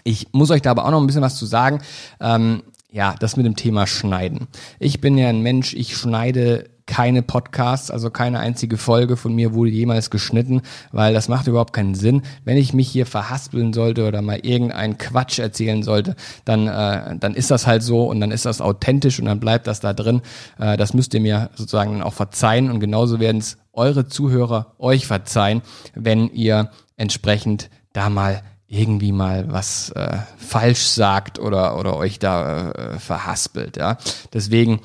Ich 0.02 0.32
muss 0.32 0.50
euch 0.50 0.62
da 0.62 0.72
aber 0.72 0.84
auch 0.84 0.90
noch 0.90 1.00
ein 1.00 1.06
bisschen 1.06 1.22
was 1.22 1.36
zu 1.36 1.46
sagen. 1.46 1.78
Ähm, 2.18 2.64
ja, 2.90 3.14
das 3.20 3.36
mit 3.36 3.46
dem 3.46 3.54
Thema 3.54 3.86
Schneiden. 3.86 4.48
Ich 4.80 5.00
bin 5.00 5.16
ja 5.16 5.28
ein 5.28 5.42
Mensch, 5.42 5.74
ich 5.74 5.96
schneide 5.96 6.64
keine 6.88 7.22
Podcasts, 7.22 7.90
also 7.90 8.10
keine 8.10 8.40
einzige 8.40 8.78
Folge 8.78 9.16
von 9.16 9.34
mir 9.34 9.52
wurde 9.52 9.70
jemals 9.70 10.08
geschnitten, 10.10 10.62
weil 10.90 11.12
das 11.12 11.28
macht 11.28 11.46
überhaupt 11.46 11.74
keinen 11.74 11.94
Sinn. 11.94 12.22
Wenn 12.44 12.56
ich 12.56 12.72
mich 12.72 12.88
hier 12.88 13.04
verhaspeln 13.04 13.74
sollte 13.74 14.08
oder 14.08 14.22
mal 14.22 14.40
irgendeinen 14.42 14.96
Quatsch 14.96 15.38
erzählen 15.38 15.82
sollte, 15.82 16.16
dann, 16.46 16.66
äh, 16.66 17.16
dann 17.16 17.34
ist 17.34 17.50
das 17.50 17.66
halt 17.66 17.82
so 17.82 18.04
und 18.04 18.20
dann 18.20 18.30
ist 18.30 18.46
das 18.46 18.62
authentisch 18.62 19.20
und 19.20 19.26
dann 19.26 19.38
bleibt 19.38 19.66
das 19.66 19.80
da 19.80 19.92
drin. 19.92 20.22
Äh, 20.58 20.78
das 20.78 20.94
müsst 20.94 21.12
ihr 21.12 21.20
mir 21.20 21.50
sozusagen 21.54 21.92
dann 21.92 22.02
auch 22.02 22.14
verzeihen 22.14 22.70
und 22.70 22.80
genauso 22.80 23.20
werden 23.20 23.38
es 23.38 23.58
eure 23.74 24.08
Zuhörer 24.08 24.74
euch 24.78 25.06
verzeihen, 25.06 25.60
wenn 25.94 26.30
ihr 26.30 26.70
entsprechend 26.96 27.68
da 27.92 28.08
mal 28.08 28.42
irgendwie 28.66 29.12
mal 29.12 29.52
was 29.52 29.90
äh, 29.90 30.16
falsch 30.38 30.86
sagt 30.86 31.38
oder, 31.38 31.78
oder 31.78 31.96
euch 31.96 32.18
da 32.18 32.70
äh, 32.70 32.98
verhaspelt. 32.98 33.76
Ja? 33.76 33.98
Deswegen 34.32 34.80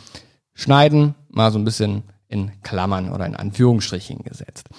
schneiden, 0.54 1.16
mal 1.36 1.52
so 1.52 1.60
ein 1.60 1.66
bisschen 1.66 2.04
in 2.28 2.52
Klammern 2.64 3.12
oder 3.12 3.26
in 3.26 3.36
Anführungsstrichen 3.36 4.24
gesetzt. 4.24 4.70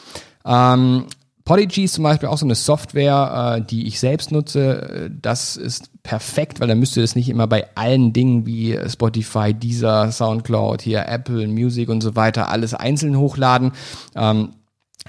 Ähm, 0.44 1.06
Podigy 1.44 1.84
ist 1.84 1.94
zum 1.94 2.04
Beispiel 2.04 2.28
auch 2.30 2.38
so 2.38 2.46
eine 2.46 2.54
Software, 2.54 3.58
äh, 3.58 3.62
die 3.62 3.86
ich 3.86 4.00
selbst 4.00 4.32
nutze. 4.32 5.10
Das 5.20 5.56
ist 5.56 5.90
perfekt, 6.02 6.58
weil 6.58 6.68
dann 6.68 6.78
müsst 6.78 6.96
ihr 6.96 7.02
das 7.02 7.16
nicht 7.16 7.28
immer 7.28 7.46
bei 7.46 7.66
allen 7.74 8.14
Dingen 8.14 8.46
wie 8.46 8.78
Spotify, 8.88 9.52
Deezer, 9.52 10.10
Soundcloud, 10.10 10.80
hier 10.80 11.06
Apple 11.06 11.46
Music 11.46 11.90
und 11.90 12.00
so 12.00 12.16
weiter 12.16 12.48
alles 12.48 12.72
einzeln 12.72 13.18
hochladen. 13.18 13.72
Ähm, 14.14 14.50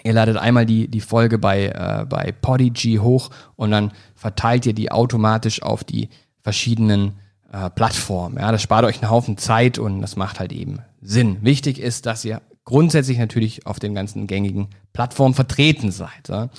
ihr 0.04 0.12
ladet 0.12 0.36
einmal 0.36 0.66
die, 0.66 0.90
die 0.90 1.00
Folge 1.00 1.40
bei, 1.40 1.68
äh, 1.68 2.06
bei 2.06 2.34
Podigy 2.34 2.98
hoch 2.98 3.30
und 3.56 3.72
dann 3.72 3.94
verteilt 4.14 4.66
ihr 4.66 4.74
die 4.74 4.92
automatisch 4.92 5.64
auf 5.64 5.86
die 5.86 6.10
verschiedenen 6.42 7.14
äh, 7.52 7.70
Plattform. 7.70 8.38
Ja, 8.38 8.52
das 8.52 8.62
spart 8.62 8.84
euch 8.84 9.02
einen 9.02 9.10
Haufen 9.10 9.38
Zeit 9.38 9.80
und 9.80 10.02
das 10.02 10.18
macht 10.18 10.42
halt 10.42 10.52
eben 10.52 10.80
Sinn. 11.06 11.38
Wichtig 11.42 11.80
ist, 11.80 12.06
dass 12.06 12.26
ihr 12.26 12.42
grundsätzlich 12.64 13.18
natürlich 13.18 13.66
auf 13.66 13.80
den 13.80 13.94
ganzen 13.94 14.28
gängigen 14.28 14.70
Plattformen 14.92 15.36
vertreten 15.36 15.92
seid. 15.92 16.30
Ja. 16.30 16.50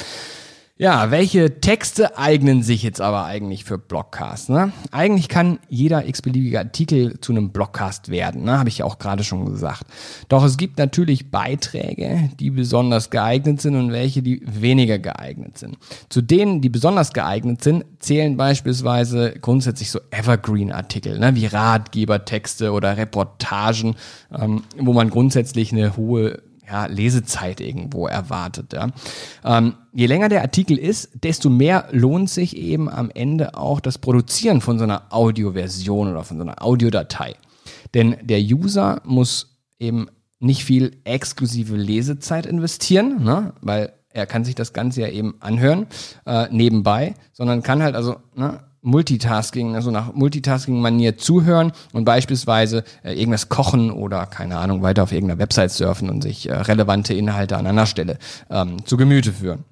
Ja, 0.78 1.11
welche 1.11 1.59
Texte 1.62 2.18
eignen 2.18 2.62
sich 2.62 2.83
jetzt 2.83 3.00
aber 3.00 3.25
eigentlich 3.25 3.64
für 3.64 3.78
Blogcasts? 3.78 4.50
Ne? 4.50 4.73
Eigentlich 4.90 5.30
kann 5.30 5.59
jeder 5.71 6.06
x-beliebige 6.06 6.59
Artikel 6.59 7.18
zu 7.18 7.33
einem 7.33 7.49
Blogcast 7.49 8.11
werden, 8.11 8.45
ne? 8.45 8.59
habe 8.59 8.68
ich 8.68 8.78
ja 8.78 8.85
auch 8.85 8.99
gerade 8.99 9.25
schon 9.25 9.47
gesagt. 9.47 9.85
Doch 10.28 10.45
es 10.45 10.59
gibt 10.59 10.76
natürlich 10.76 11.30
Beiträge, 11.30 12.28
die 12.38 12.50
besonders 12.50 13.09
geeignet 13.09 13.62
sind 13.62 13.75
und 13.75 13.90
welche, 13.90 14.21
die 14.21 14.42
weniger 14.45 14.99
geeignet 14.99 15.56
sind. 15.56 15.78
Zu 16.11 16.21
denen, 16.21 16.61
die 16.61 16.68
besonders 16.68 17.14
geeignet 17.14 17.64
sind, 17.64 17.87
zählen 17.99 18.37
beispielsweise 18.37 19.33
grundsätzlich 19.40 19.90
so 19.90 20.00
Evergreen-Artikel, 20.11 21.18
ne? 21.18 21.35
wie 21.37 21.47
Ratgebertexte 21.47 22.71
oder 22.71 22.99
Reportagen, 22.99 23.97
ähm, 24.30 24.62
wo 24.76 24.92
man 24.92 25.09
grundsätzlich 25.09 25.73
eine 25.73 25.97
hohe 25.97 26.42
ja, 26.69 26.87
Lesezeit 26.87 27.61
irgendwo 27.61 28.07
erwartet. 28.07 28.73
Ja. 28.73 28.89
Ähm, 29.45 29.75
je 29.93 30.07
länger 30.07 30.29
der 30.29 30.43
Artikel 30.43 30.79
ist, 30.79 31.11
desto 31.23 31.49
mehr 31.49 31.89
lohnt 31.93 32.31
sich 32.31 32.57
eben 32.57 32.89
am 32.89 33.11
Ende 33.11 33.57
auch 33.57 33.81
das 33.81 33.99
Produzieren 33.99 34.61
von 34.61 34.79
so 34.79 34.85
einer 34.85 35.05
Audioversion 35.11 36.11
oder 36.11 36.25
von 36.25 36.37
so 36.37 36.43
einer 36.43 36.63
Audiodatei. 36.63 37.35
Denn 37.95 38.17
der 38.23 38.41
User 38.41 39.01
muss 39.05 39.59
eben 39.79 40.09
nicht 40.39 40.65
viel 40.65 40.99
exklusive 41.05 41.77
Lesezeit 41.77 42.47
investieren, 42.47 43.23
ne, 43.23 43.55
weil 43.61 43.93
er 44.11 44.27
kann 44.27 44.45
sich 44.45 44.55
das 44.55 44.73
Ganze 44.73 45.03
ja 45.03 45.09
eben 45.09 45.37
anhören 45.41 45.87
äh, 46.25 46.49
nebenbei, 46.51 47.15
sondern 47.33 47.63
kann 47.63 47.83
halt 47.83 47.95
also 47.95 48.17
ne, 48.35 48.61
Multitasking, 48.87 49.75
also 49.75 49.90
nach 49.90 50.14
Multitasking-Manier 50.14 51.19
zuhören 51.19 51.73
und 51.93 52.05
beispielsweise 52.05 52.85
äh, 53.02 53.14
irgendwas 53.19 53.49
kochen 53.49 53.90
oder, 53.90 54.26
keine 54.26 54.59
Ahnung, 54.59 54.83
weiter 54.83 55.02
auf 55.02 55.12
irgendeiner 55.12 55.40
Website 55.40 55.73
surfen 55.73 56.09
und 56.09 56.23
sich 56.23 56.49
äh, 56.49 56.55
relevante 56.55 57.12
Inhalte 57.12 57.57
an 57.57 57.66
einer 57.66 57.87
Stelle 57.87 58.19
ähm, 58.49 58.87
zu 58.87 58.97
Gemüte 58.97 59.33
führen. 59.33 59.64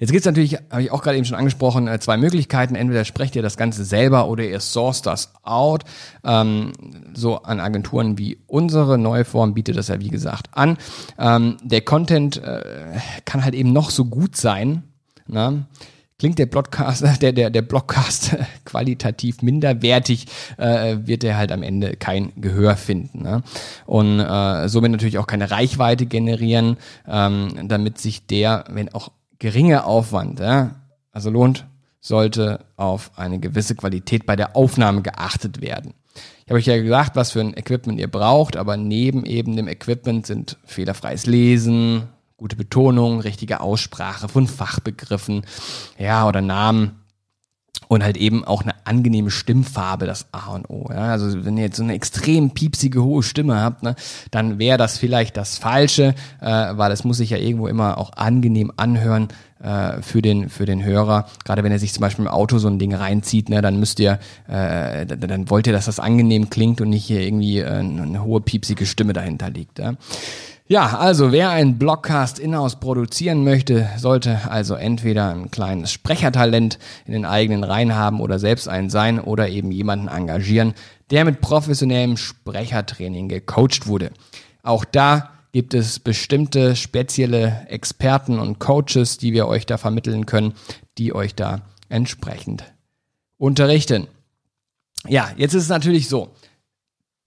Jetzt 0.00 0.10
gibt 0.10 0.22
es 0.22 0.26
natürlich, 0.26 0.58
habe 0.70 0.82
ich 0.82 0.90
auch 0.90 1.00
gerade 1.00 1.16
eben 1.16 1.24
schon 1.24 1.38
angesprochen, 1.38 1.86
äh, 1.86 2.00
zwei 2.00 2.16
Möglichkeiten. 2.16 2.74
Entweder 2.74 3.04
sprecht 3.04 3.36
ihr 3.36 3.42
das 3.42 3.56
Ganze 3.56 3.84
selber 3.84 4.26
oder 4.26 4.44
ihr 4.44 4.58
sourced 4.58 5.06
das 5.06 5.32
out. 5.44 5.84
Ähm, 6.24 6.72
so 7.14 7.42
an 7.42 7.60
Agenturen 7.60 8.18
wie 8.18 8.38
unsere 8.48 8.98
neue 8.98 9.24
Form 9.24 9.54
bietet 9.54 9.76
das 9.76 9.86
ja 9.86 10.00
wie 10.00 10.10
gesagt 10.10 10.48
an. 10.50 10.76
Ähm, 11.18 11.56
der 11.62 11.82
Content 11.82 12.42
äh, 12.42 12.62
kann 13.24 13.44
halt 13.44 13.54
eben 13.54 13.72
noch 13.72 13.90
so 13.90 14.06
gut 14.06 14.36
sein. 14.36 14.82
Na? 15.28 15.66
Klingt 16.22 16.38
der 16.38 16.46
Podcast, 16.46 17.04
der, 17.20 17.32
der, 17.32 17.50
der 17.50 17.62
Blogcast 17.62 18.36
qualitativ 18.64 19.42
minderwertig, 19.42 20.26
äh, 20.56 20.98
wird 21.00 21.24
er 21.24 21.36
halt 21.36 21.50
am 21.50 21.64
Ende 21.64 21.96
kein 21.96 22.30
Gehör 22.36 22.76
finden. 22.76 23.24
Ne? 23.24 23.42
Und 23.86 24.20
äh, 24.20 24.68
somit 24.68 24.92
natürlich 24.92 25.18
auch 25.18 25.26
keine 25.26 25.50
Reichweite 25.50 26.06
generieren, 26.06 26.76
ähm, 27.08 27.66
damit 27.66 27.98
sich 27.98 28.24
der, 28.24 28.66
wenn 28.70 28.94
auch 28.94 29.10
geringe 29.40 29.84
Aufwand, 29.84 30.38
ja, 30.38 30.76
also 31.10 31.28
lohnt, 31.28 31.66
sollte 31.98 32.66
auf 32.76 33.10
eine 33.16 33.40
gewisse 33.40 33.74
Qualität 33.74 34.24
bei 34.24 34.36
der 34.36 34.54
Aufnahme 34.54 35.02
geachtet 35.02 35.60
werden. 35.60 35.92
Ich 36.44 36.50
habe 36.50 36.58
euch 36.58 36.66
ja 36.66 36.80
gesagt, 36.80 37.16
was 37.16 37.32
für 37.32 37.40
ein 37.40 37.56
Equipment 37.56 37.98
ihr 37.98 38.08
braucht, 38.08 38.56
aber 38.56 38.76
neben 38.76 39.26
eben 39.26 39.56
dem 39.56 39.66
Equipment 39.66 40.24
sind 40.24 40.56
fehlerfreies 40.66 41.26
Lesen, 41.26 42.04
gute 42.42 42.56
Betonung, 42.56 43.20
richtige 43.20 43.60
Aussprache 43.60 44.28
von 44.28 44.48
Fachbegriffen, 44.48 45.42
ja, 45.96 46.26
oder 46.26 46.40
Namen 46.40 47.02
und 47.86 48.02
halt 48.02 48.16
eben 48.16 48.44
auch 48.44 48.62
eine 48.62 48.74
angenehme 48.84 49.30
Stimmfarbe, 49.30 50.06
das 50.06 50.26
A 50.32 50.52
und 50.54 50.68
O. 50.68 50.88
Ja? 50.90 51.12
Also 51.12 51.44
wenn 51.44 51.56
ihr 51.56 51.64
jetzt 51.64 51.76
so 51.76 51.84
eine 51.84 51.94
extrem 51.94 52.50
piepsige 52.50 53.04
hohe 53.04 53.22
Stimme 53.22 53.60
habt, 53.60 53.84
ne, 53.84 53.94
dann 54.32 54.58
wäre 54.58 54.76
das 54.76 54.98
vielleicht 54.98 55.36
das 55.36 55.56
Falsche, 55.56 56.16
äh, 56.40 56.46
weil 56.46 56.90
es 56.90 57.04
muss 57.04 57.18
sich 57.18 57.30
ja 57.30 57.38
irgendwo 57.38 57.68
immer 57.68 57.96
auch 57.96 58.12
angenehm 58.14 58.72
anhören 58.76 59.28
äh, 59.62 60.02
für 60.02 60.20
den 60.20 60.48
für 60.48 60.66
den 60.66 60.82
Hörer. 60.82 61.26
Gerade 61.44 61.62
wenn 61.62 61.70
er 61.70 61.78
sich 61.78 61.92
zum 61.92 62.00
Beispiel 62.00 62.24
im 62.24 62.30
Auto 62.30 62.58
so 62.58 62.66
ein 62.66 62.80
Ding 62.80 62.92
reinzieht, 62.92 63.50
ne, 63.50 63.62
dann 63.62 63.78
müsst 63.78 64.00
ihr, 64.00 64.18
äh, 64.48 65.06
dann 65.06 65.48
wollt 65.48 65.68
ihr, 65.68 65.72
dass 65.72 65.86
das 65.86 66.00
angenehm 66.00 66.50
klingt 66.50 66.80
und 66.80 66.90
nicht 66.90 67.04
hier 67.04 67.20
irgendwie 67.20 67.58
äh, 67.60 67.68
eine 67.68 68.24
hohe 68.24 68.40
piepsige 68.40 68.86
Stimme 68.86 69.12
dahinter 69.12 69.50
liegt. 69.50 69.78
Ja? 69.78 69.94
Ja, 70.72 70.96
also 70.96 71.32
wer 71.32 71.50
einen 71.50 71.76
Blogcast 71.76 72.38
in-house 72.38 72.80
produzieren 72.80 73.44
möchte, 73.44 73.90
sollte 73.98 74.50
also 74.50 74.72
entweder 74.74 75.28
ein 75.28 75.50
kleines 75.50 75.92
Sprechertalent 75.92 76.78
in 77.04 77.12
den 77.12 77.26
eigenen 77.26 77.62
Reihen 77.62 77.94
haben 77.94 78.22
oder 78.22 78.38
selbst 78.38 78.68
einen 78.68 78.88
sein 78.88 79.20
oder 79.20 79.50
eben 79.50 79.70
jemanden 79.70 80.08
engagieren, 80.08 80.72
der 81.10 81.26
mit 81.26 81.42
professionellem 81.42 82.16
Sprechertraining 82.16 83.28
gecoacht 83.28 83.86
wurde. 83.86 84.12
Auch 84.62 84.86
da 84.86 85.32
gibt 85.52 85.74
es 85.74 85.98
bestimmte 85.98 86.74
spezielle 86.74 87.66
Experten 87.68 88.38
und 88.38 88.58
Coaches, 88.58 89.18
die 89.18 89.34
wir 89.34 89.48
euch 89.48 89.66
da 89.66 89.76
vermitteln 89.76 90.24
können, 90.24 90.54
die 90.96 91.14
euch 91.14 91.34
da 91.34 91.60
entsprechend 91.90 92.64
unterrichten. 93.36 94.06
Ja, 95.06 95.32
jetzt 95.36 95.52
ist 95.52 95.64
es 95.64 95.68
natürlich 95.68 96.08
so. 96.08 96.30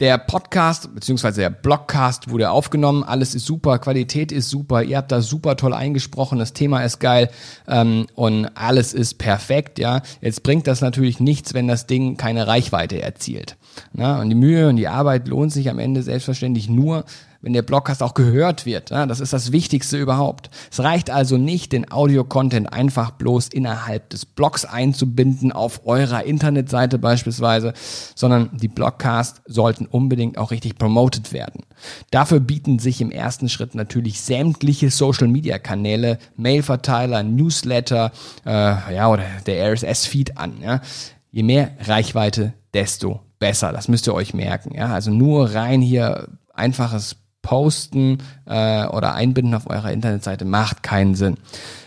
Der 0.02 0.18
Podcast 0.18 0.94
beziehungsweise 0.94 1.40
der 1.40 1.50
Blogcast 1.50 2.30
wurde 2.30 2.52
aufgenommen, 2.52 3.06
alles 3.06 3.34
ist 3.34 3.46
super, 3.46 3.80
Qualität 3.80 4.34
ist 4.34 4.50
super, 4.50 4.84
ihr 4.84 4.98
habt 4.98 5.10
da 5.10 5.22
super 5.22 5.56
toll 5.56 5.74
eingesprochen, 5.74 6.38
das 6.38 6.52
Thema 6.52 6.84
ist 6.84 7.00
geil 7.00 7.30
ähm, 7.66 8.06
und 8.14 8.48
alles 8.56 8.94
ist 8.94 9.14
perfekt, 9.18 9.80
ja. 9.80 10.02
Jetzt 10.20 10.44
bringt 10.44 10.68
das 10.68 10.82
natürlich 10.82 11.22
nichts, 11.22 11.54
wenn 11.54 11.70
das 11.70 11.88
Ding 11.88 12.18
keine 12.18 12.46
Reichweite 12.46 13.02
erzielt. 13.02 13.56
Na? 13.94 14.20
Und 14.20 14.28
die 14.28 14.36
Mühe 14.36 14.68
und 14.68 14.76
die 14.76 14.90
Arbeit 14.90 15.30
lohnt 15.30 15.54
sich 15.54 15.70
am 15.70 15.80
Ende 15.80 16.04
selbstverständlich 16.04 16.68
nur, 16.68 17.06
wenn 17.46 17.54
der 17.54 17.62
Blogcast 17.62 18.02
auch 18.02 18.16
gehört 18.16 18.66
wird. 18.66 18.90
Ja, 18.90 19.06
das 19.06 19.20
ist 19.20 19.32
das 19.32 19.52
Wichtigste 19.52 20.00
überhaupt. 20.00 20.50
Es 20.72 20.80
reicht 20.80 21.12
also 21.12 21.38
nicht, 21.38 21.74
den 21.74 21.92
Audio-Content 21.92 22.74
einfach 22.74 23.12
bloß 23.12 23.50
innerhalb 23.50 24.10
des 24.10 24.26
Blogs 24.26 24.66
einzubinden, 24.66 25.52
auf 25.52 25.86
eurer 25.86 26.24
Internetseite 26.24 26.98
beispielsweise, 26.98 27.74
sondern 28.16 28.50
die 28.58 28.68
Blogcasts 28.68 29.44
sollten 29.46 29.86
unbedingt 29.86 30.40
auch 30.40 30.50
richtig 30.50 30.80
promoted 30.80 31.34
werden. 31.34 31.62
Dafür 32.10 32.40
bieten 32.40 32.80
sich 32.80 33.00
im 33.00 33.12
ersten 33.12 33.48
Schritt 33.48 33.76
natürlich 33.76 34.22
sämtliche 34.22 34.90
Social-Media-Kanäle, 34.90 36.18
Mailverteiler, 36.36 37.22
Newsletter 37.22 38.12
äh, 38.44 38.50
ja, 38.50 39.08
oder 39.08 39.24
der 39.46 39.72
RSS-Feed 39.72 40.40
an. 40.40 40.54
Ja. 40.64 40.82
Je 41.30 41.44
mehr 41.44 41.74
Reichweite, 41.82 42.54
desto 42.74 43.20
besser. 43.38 43.72
Das 43.72 43.88
müsst 43.88 44.08
ihr 44.08 44.16
euch 44.16 44.34
merken. 44.34 44.74
Ja. 44.74 44.88
Also 44.88 45.12
nur 45.12 45.54
rein 45.54 45.82
hier 45.82 46.28
einfaches 46.56 47.18
Posten 47.46 48.18
äh, 48.48 48.88
oder 48.88 49.14
Einbinden 49.14 49.54
auf 49.54 49.70
eurer 49.70 49.92
Internetseite 49.92 50.46
macht 50.46 50.82
keinen 50.82 51.14
Sinn. 51.14 51.38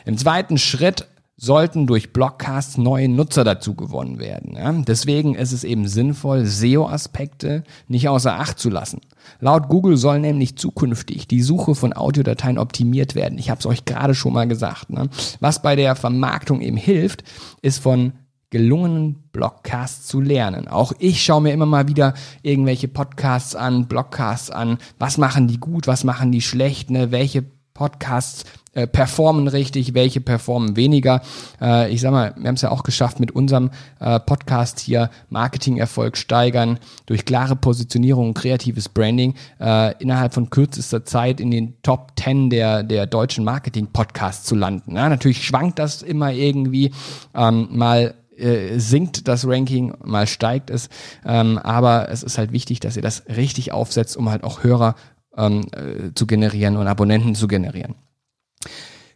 Im 0.04 0.16
zweiten 0.16 0.56
Schritt 0.56 1.08
sollten 1.36 1.88
durch 1.88 2.12
Blogcasts 2.12 2.78
neue 2.78 3.08
Nutzer 3.08 3.42
dazu 3.42 3.74
gewonnen 3.74 4.20
werden. 4.20 4.54
Ja? 4.56 4.72
Deswegen 4.72 5.34
ist 5.34 5.50
es 5.50 5.64
eben 5.64 5.88
sinnvoll, 5.88 6.46
SEO-Aspekte 6.46 7.64
nicht 7.88 8.08
außer 8.08 8.38
Acht 8.38 8.60
zu 8.60 8.70
lassen. 8.70 9.00
Laut 9.40 9.68
Google 9.68 9.96
soll 9.96 10.20
nämlich 10.20 10.56
zukünftig 10.56 11.26
die 11.26 11.42
Suche 11.42 11.74
von 11.74 11.92
Audiodateien 11.92 12.58
optimiert 12.58 13.16
werden. 13.16 13.38
Ich 13.38 13.50
habe 13.50 13.58
es 13.58 13.66
euch 13.66 13.84
gerade 13.84 14.14
schon 14.14 14.32
mal 14.32 14.46
gesagt. 14.46 14.90
Ne? 14.90 15.08
Was 15.40 15.60
bei 15.60 15.74
der 15.74 15.96
Vermarktung 15.96 16.60
eben 16.60 16.76
hilft, 16.76 17.24
ist 17.62 17.82
von 17.82 18.12
gelungenen 18.50 19.16
Blogcasts 19.32 20.06
zu 20.06 20.20
lernen. 20.20 20.68
Auch 20.68 20.92
ich 20.98 21.22
schaue 21.22 21.42
mir 21.42 21.52
immer 21.52 21.66
mal 21.66 21.88
wieder 21.88 22.14
irgendwelche 22.42 22.88
Podcasts 22.88 23.54
an, 23.54 23.86
Blogcasts 23.86 24.50
an. 24.50 24.78
Was 24.98 25.18
machen 25.18 25.48
die 25.48 25.58
gut, 25.58 25.86
was 25.86 26.04
machen 26.04 26.32
die 26.32 26.40
schlecht, 26.40 26.90
ne? 26.90 27.10
welche 27.10 27.44
Podcasts 27.74 28.44
äh, 28.72 28.86
performen 28.86 29.46
richtig, 29.46 29.94
welche 29.94 30.20
performen 30.20 30.76
weniger. 30.76 31.22
Äh, 31.60 31.92
ich 31.92 32.00
sag 32.00 32.10
mal, 32.10 32.34
wir 32.36 32.48
haben 32.48 32.56
es 32.56 32.62
ja 32.62 32.70
auch 32.70 32.82
geschafft 32.82 33.20
mit 33.20 33.30
unserem 33.30 33.70
äh, 34.00 34.18
Podcast 34.18 34.80
hier 34.80 35.10
Marketing-Erfolg 35.30 36.16
steigern 36.16 36.78
durch 37.06 37.24
klare 37.24 37.54
Positionierung 37.54 38.28
und 38.28 38.34
kreatives 38.34 38.88
Branding 38.88 39.34
äh, 39.60 39.96
innerhalb 40.02 40.34
von 40.34 40.50
kürzester 40.50 41.04
Zeit 41.04 41.40
in 41.40 41.50
den 41.50 41.80
Top 41.82 42.12
10 42.18 42.50
der, 42.50 42.82
der 42.82 43.06
deutschen 43.06 43.44
Marketing-Podcasts 43.44 44.44
zu 44.44 44.56
landen. 44.56 44.96
Ja, 44.96 45.08
natürlich 45.08 45.44
schwankt 45.44 45.78
das 45.78 46.02
immer 46.02 46.32
irgendwie 46.32 46.92
ähm, 47.34 47.68
mal 47.70 48.14
äh, 48.38 48.78
sinkt 48.78 49.28
das 49.28 49.46
Ranking, 49.46 49.94
mal 50.04 50.26
steigt 50.26 50.70
es. 50.70 50.88
Ähm, 51.24 51.58
aber 51.58 52.08
es 52.10 52.22
ist 52.22 52.38
halt 52.38 52.52
wichtig, 52.52 52.80
dass 52.80 52.96
ihr 52.96 53.02
das 53.02 53.24
richtig 53.28 53.72
aufsetzt, 53.72 54.16
um 54.16 54.30
halt 54.30 54.44
auch 54.44 54.62
Hörer 54.62 54.94
ähm, 55.36 55.66
äh, 55.72 56.14
zu 56.14 56.26
generieren 56.26 56.76
und 56.76 56.86
Abonnenten 56.86 57.34
zu 57.34 57.48
generieren. 57.48 57.94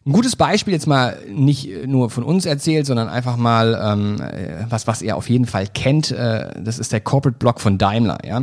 Ein 0.05 0.13
gutes 0.13 0.35
Beispiel 0.35 0.73
jetzt 0.73 0.89
mal 0.89 1.17
nicht 1.29 1.87
nur 1.87 2.11
von 2.11 2.25
uns 2.25 2.45
erzählt, 2.45 2.87
sondern 2.87 3.09
einfach 3.09 3.37
mal 3.37 3.81
ähm, 3.81 4.21
äh, 4.21 4.65
was, 4.69 4.89
was 4.89 5.01
ihr 5.01 5.17
auf 5.17 5.31
jeden 5.31 5.47
Fall 5.47 5.69
kennt. 5.69 6.11
Äh, 6.11 6.61
das 6.61 6.81
ist 6.81 6.93
der 6.93 7.01
Corporate 7.01 7.39
Blog 7.39 7.61
von 7.61 7.79
Daimler. 7.79 8.19
Ja? 8.27 8.43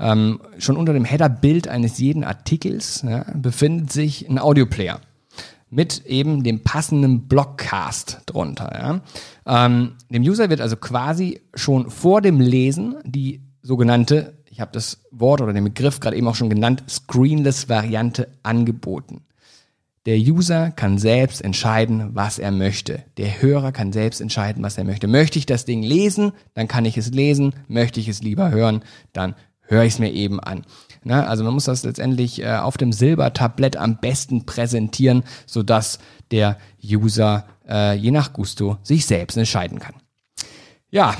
Ähm, 0.00 0.40
schon 0.56 0.78
unter 0.78 0.94
dem 0.94 1.04
Header-Bild 1.04 1.68
eines 1.68 1.98
jeden 1.98 2.24
Artikels 2.24 3.04
ja, 3.06 3.26
befindet 3.34 3.92
sich 3.92 4.30
ein 4.30 4.38
Audioplayer 4.38 4.98
mit 5.70 6.06
eben 6.06 6.42
dem 6.44 6.62
passenden 6.62 7.26
Blockcast 7.26 8.22
drunter. 8.26 9.02
Ja. 9.46 9.66
Ähm, 9.66 9.92
dem 10.08 10.22
User 10.22 10.50
wird 10.50 10.60
also 10.60 10.76
quasi 10.76 11.40
schon 11.54 11.90
vor 11.90 12.20
dem 12.20 12.40
Lesen 12.40 12.96
die 13.04 13.40
sogenannte, 13.62 14.34
ich 14.50 14.60
habe 14.60 14.72
das 14.72 15.00
Wort 15.10 15.40
oder 15.40 15.52
den 15.52 15.64
Begriff 15.64 16.00
gerade 16.00 16.16
eben 16.16 16.28
auch 16.28 16.34
schon 16.34 16.50
genannt, 16.50 16.84
Screenless-Variante 16.88 18.28
angeboten. 18.42 19.22
Der 20.06 20.18
User 20.18 20.70
kann 20.70 20.98
selbst 20.98 21.42
entscheiden, 21.42 22.10
was 22.12 22.38
er 22.38 22.50
möchte. 22.50 23.02
Der 23.16 23.40
Hörer 23.40 23.72
kann 23.72 23.90
selbst 23.90 24.20
entscheiden, 24.20 24.62
was 24.62 24.76
er 24.76 24.84
möchte. 24.84 25.08
Möchte 25.08 25.38
ich 25.38 25.46
das 25.46 25.64
Ding 25.64 25.82
lesen, 25.82 26.32
dann 26.52 26.68
kann 26.68 26.84
ich 26.84 26.98
es 26.98 27.10
lesen. 27.10 27.54
Möchte 27.68 28.00
ich 28.00 28.08
es 28.08 28.22
lieber 28.22 28.50
hören, 28.50 28.82
dann 29.14 29.34
höre 29.62 29.84
ich 29.84 29.94
es 29.94 29.98
mir 29.98 30.12
eben 30.12 30.40
an. 30.40 30.66
Ne? 31.04 31.26
Also 31.26 31.44
man 31.44 31.54
muss 31.54 31.64
das 31.64 31.84
letztendlich 31.84 32.42
äh, 32.42 32.56
auf 32.56 32.76
dem 32.76 32.92
Silbertablett 32.92 33.76
am 33.76 33.98
besten 33.98 34.46
präsentieren, 34.46 35.24
sodass 35.46 35.98
der 36.30 36.58
User 36.82 37.44
äh, 37.68 37.94
je 37.96 38.10
nach 38.10 38.32
Gusto 38.32 38.78
sich 38.82 39.06
selbst 39.06 39.36
entscheiden 39.36 39.78
kann. 39.78 39.94
Ja, 40.90 41.14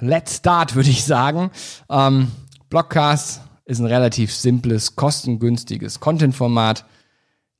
let's 0.00 0.36
start, 0.36 0.74
würde 0.74 0.90
ich 0.90 1.04
sagen. 1.04 1.50
Ähm, 1.90 2.30
Blockcast 2.68 3.42
ist 3.64 3.78
ein 3.78 3.86
relativ 3.86 4.34
simples, 4.34 4.96
kostengünstiges 4.96 6.00
Content-Format, 6.00 6.84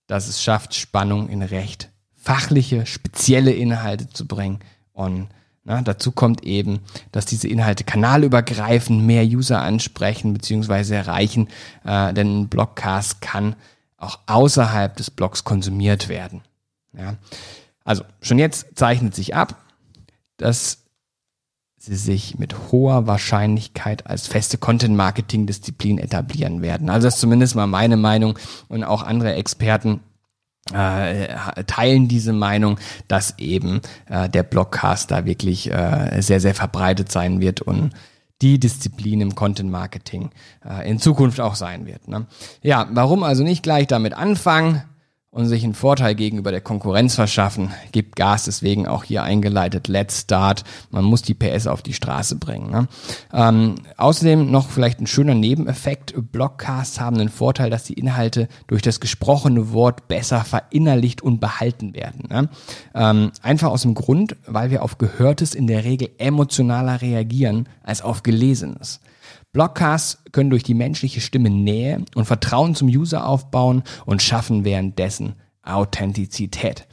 das 0.07 0.29
es 0.29 0.43
schafft, 0.43 0.75
Spannung 0.75 1.29
in 1.29 1.43
recht 1.43 1.91
fachliche, 2.29 2.85
spezielle 2.85 3.53
Inhalte 3.53 4.11
zu 4.11 4.27
bringen 4.27 4.59
und 4.93 5.29
na, 5.69 5.83
dazu 5.83 6.13
kommt 6.13 6.45
eben, 6.45 6.81
dass 7.13 7.27
diese 7.27 7.47
Inhalte 7.47 7.85
kanalübergreifend 7.85 9.05
mehr 9.05 9.23
User 9.23 9.61
ansprechen 9.61 10.33
bzw. 10.33 10.95
erreichen, 10.95 11.49
äh, 11.85 12.15
denn 12.15 12.41
ein 12.41 12.49
Blogcast 12.49 13.21
kann 13.21 13.55
auch 13.99 14.19
außerhalb 14.25 14.97
des 14.97 15.11
Blogs 15.11 15.45
konsumiert 15.45 16.09
werden. 16.09 16.41
Ja. 16.97 17.17
Also 17.85 18.05
schon 18.23 18.39
jetzt 18.39 18.79
zeichnet 18.79 19.15
sich 19.15 19.37
ab, 19.37 19.57
dass 20.39 20.85
sie 21.77 21.97
sich 21.97 22.39
mit 22.39 22.73
hoher 22.73 23.07
Wahrscheinlichkeit 23.07 24.07
als 24.07 24.27
feste 24.27 24.57
Content-Marketing-Disziplin 24.57 25.99
etablieren 25.99 26.63
werden. 26.63 26.89
Also 26.89 27.07
das 27.07 27.17
ist 27.17 27.21
zumindest 27.21 27.55
mal 27.57 27.67
meine 27.67 27.99
Meinung 27.99 28.39
und 28.69 28.85
auch 28.85 29.03
andere 29.03 29.35
Experten 29.35 30.01
äh, 30.73 31.65
teilen 31.65 32.09
diese 32.09 32.33
Meinung, 32.33 32.79
dass 33.09 33.39
eben 33.39 33.81
äh, 34.09 34.29
der 34.29 34.43
Blogcast 34.43 35.11
da 35.11 35.25
wirklich 35.25 35.71
äh, 35.71 36.21
sehr, 36.21 36.41
sehr 36.41 36.55
verbreitet 36.55 37.11
sein 37.11 37.41
wird 37.41 37.61
und 37.61 37.93
die 38.43 38.61
Disziplin 38.61 39.21
im 39.21 39.35
Content 39.35 39.71
Marketing 39.71 40.31
äh, 40.69 40.89
in 40.89 40.99
Zukunft 40.99 41.41
auch 41.41 41.55
sein 41.55 41.87
wird. 41.87 42.07
Ne? 42.09 42.27
Ja, 42.63 42.89
warum 42.93 43.23
also 43.23 43.43
nicht 43.43 43.63
gleich 43.63 43.87
damit 43.87 44.15
anfangen? 44.15 44.83
Und 45.31 45.47
sich 45.47 45.63
einen 45.63 45.75
Vorteil 45.75 46.15
gegenüber 46.15 46.51
der 46.51 46.63
Konkurrenz 46.63 47.15
verschaffen, 47.15 47.71
gibt 47.93 48.17
Gas, 48.17 48.45
deswegen 48.45 48.89
auch 48.89 49.05
hier 49.05 49.23
eingeleitet, 49.23 49.87
let's 49.87 50.21
start. 50.21 50.65
Man 50.91 51.05
muss 51.05 51.21
die 51.21 51.35
PS 51.35 51.67
auf 51.67 51.83
die 51.83 51.93
Straße 51.93 52.37
bringen. 52.37 52.71
Ne? 52.71 52.89
Ähm, 53.33 53.75
außerdem 53.99 54.51
noch 54.51 54.71
vielleicht 54.71 55.01
ein 55.01 55.07
schöner 55.07 55.35
Nebeneffekt. 55.35 56.15
Blogcasts 56.33 56.99
haben 56.99 57.19
den 57.19 57.29
Vorteil, 57.29 57.69
dass 57.69 57.85
die 57.85 57.93
Inhalte 57.93 58.49
durch 58.69 58.81
das 58.81 59.01
gesprochene 59.01 59.73
Wort 59.73 60.09
besser 60.09 60.45
verinnerlicht 60.45 61.21
und 61.21 61.41
behalten 61.41 61.95
werden. 61.95 62.27
Ne? 62.31 62.49
Ähm, 62.95 63.31
einfach 63.43 63.69
aus 63.69 63.83
dem 63.83 63.95
Grund, 63.95 64.35
weil 64.47 64.71
wir 64.71 64.83
auf 64.83 64.97
Gehörtes 64.97 65.55
in 65.55 65.67
der 65.67 65.85
Regel 65.85 66.09
emotionaler 66.17 67.03
reagieren 67.03 67.69
als 67.83 68.01
auf 68.01 68.23
Gelesenes. 68.23 69.01
Blogcasts 69.53 70.23
können 70.33 70.51
durch 70.51 70.63
die 70.63 70.75
menschliche 70.75 71.21
Stimme 71.21 71.51
Nähe 71.51 72.05
und 72.15 72.27
Vertrauen 72.27 72.75
zum 72.75 72.89
User 72.89 73.27
aufbauen 73.27 73.83
und 74.05 74.23
schaffen 74.23 74.65
währenddessen 74.65 75.35
Authentizität. 75.63 76.87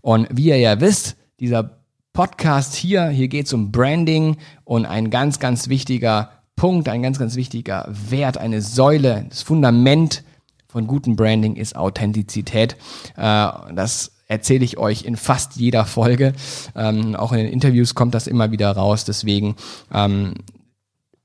Und 0.00 0.28
wie 0.30 0.46
ihr 0.46 0.58
ja 0.58 0.80
wisst, 0.80 1.16
dieser 1.40 1.78
Podcast 2.12 2.74
hier, 2.74 3.08
hier 3.08 3.28
geht 3.28 3.46
es 3.46 3.52
um 3.52 3.72
Branding 3.72 4.36
und 4.64 4.84
ein 4.84 5.10
ganz, 5.10 5.38
ganz 5.38 5.68
wichtiger 5.68 6.30
Punkt, 6.56 6.88
ein 6.88 7.02
ganz, 7.02 7.18
ganz 7.18 7.36
wichtiger 7.36 7.88
Wert, 7.88 8.36
eine 8.36 8.60
Säule, 8.60 9.26
das 9.28 9.42
Fundament 9.42 10.22
von 10.68 10.86
gutem 10.86 11.16
Branding 11.16 11.56
ist 11.56 11.76
Authentizität. 11.76 12.76
Äh, 13.16 13.48
das 13.74 14.12
erzähle 14.26 14.64
ich 14.64 14.78
euch 14.78 15.04
in 15.04 15.16
fast 15.16 15.56
jeder 15.56 15.84
Folge. 15.84 16.32
Ähm, 16.74 17.14
auch 17.14 17.32
in 17.32 17.38
den 17.38 17.52
Interviews 17.52 17.94
kommt 17.94 18.14
das 18.14 18.26
immer 18.26 18.50
wieder 18.50 18.70
raus. 18.70 19.04
Deswegen 19.04 19.56
ähm, 19.92 20.34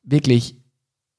wirklich 0.03 0.57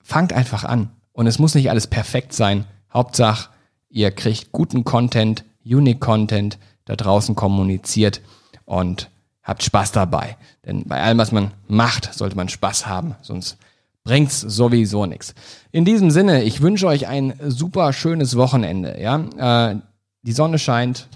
fangt 0.09 0.33
einfach 0.33 0.65
an. 0.65 0.89
Und 1.13 1.27
es 1.27 1.39
muss 1.39 1.55
nicht 1.55 1.69
alles 1.69 1.87
perfekt 1.87 2.33
sein. 2.33 2.65
Hauptsache, 2.93 3.51
ihr 3.91 4.11
kriegt 4.11 4.53
guten 4.53 4.83
Content, 4.83 5.45
Unique 5.63 6.01
Content 6.01 6.59
da 6.87 6.97
draußen 6.97 7.35
kommuniziert 7.35 8.23
und 8.65 9.11
habt 9.43 9.63
Spaß 9.63 9.93
dabei. 9.93 10.39
Denn 10.65 10.85
bei 10.85 11.03
allem, 11.03 11.19
was 11.19 11.31
man 11.31 11.53
macht, 11.67 12.15
sollte 12.15 12.37
man 12.37 12.49
Spaß 12.49 12.87
haben, 12.87 13.17
sonst 13.21 13.59
bringt's 14.03 14.41
sowieso 14.41 15.05
nichts. 15.05 15.35
In 15.73 15.85
diesem 15.85 16.11
Sinne, 16.11 16.43
ich 16.43 16.63
wünsche 16.63 16.87
euch 16.87 17.07
ein 17.07 17.35
super 17.47 17.93
schönes 17.93 18.35
Wochenende. 18.37 18.99
Ja, 18.99 19.73
äh, 19.73 19.77
die 20.23 20.33
Sonne 20.33 20.59
scheint 20.59 21.09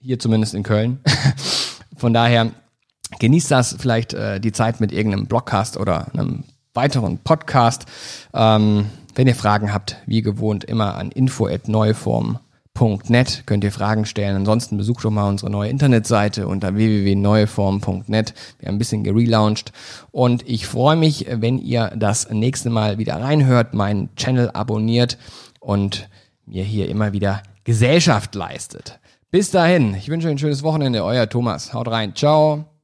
hier 0.00 0.18
zumindest 0.18 0.54
in 0.54 0.64
Köln. 0.64 0.98
Von 1.96 2.12
daher 2.12 2.50
genießt 3.20 3.52
das 3.52 3.76
vielleicht 3.78 4.14
äh, 4.14 4.40
die 4.40 4.52
Zeit 4.52 4.80
mit 4.80 4.90
irgendeinem 4.90 5.26
Blogcast 5.26 5.76
oder 5.76 6.12
einem 6.12 6.42
weiteren 6.76 7.18
Podcast. 7.18 7.86
Ähm, 8.34 8.86
wenn 9.14 9.26
ihr 9.26 9.34
Fragen 9.34 9.72
habt, 9.72 9.96
wie 10.06 10.22
gewohnt 10.22 10.64
immer 10.64 10.96
an 10.96 11.10
info@neuform 11.10 12.38
www.neueform.net 12.76 13.44
könnt 13.46 13.64
ihr 13.64 13.72
Fragen 13.72 14.04
stellen. 14.04 14.36
Ansonsten 14.36 14.76
besucht 14.76 15.04
doch 15.04 15.10
mal 15.10 15.28
unsere 15.28 15.50
neue 15.50 15.70
Internetseite 15.70 16.46
unter 16.46 16.74
www.neueform.net. 16.74 18.34
Wir 18.58 18.68
haben 18.68 18.76
ein 18.76 18.78
bisschen 18.78 19.04
gelauncht 19.04 19.72
und 20.10 20.48
ich 20.48 20.66
freue 20.66 20.96
mich, 20.96 21.26
wenn 21.30 21.58
ihr 21.58 21.92
das 21.96 22.30
nächste 22.30 22.70
Mal 22.70 22.98
wieder 22.98 23.20
reinhört, 23.20 23.74
meinen 23.74 24.14
Channel 24.16 24.50
abonniert 24.50 25.18
und 25.60 26.08
mir 26.46 26.64
hier 26.64 26.88
immer 26.88 27.12
wieder 27.12 27.42
Gesellschaft 27.64 28.34
leistet. 28.34 29.00
Bis 29.30 29.50
dahin, 29.50 29.94
ich 29.94 30.08
wünsche 30.08 30.28
euch 30.28 30.34
ein 30.34 30.38
schönes 30.38 30.62
Wochenende, 30.62 31.04
euer 31.04 31.28
Thomas. 31.28 31.74
Haut 31.74 31.88
rein. 31.88 32.14
Ciao. 32.14 32.75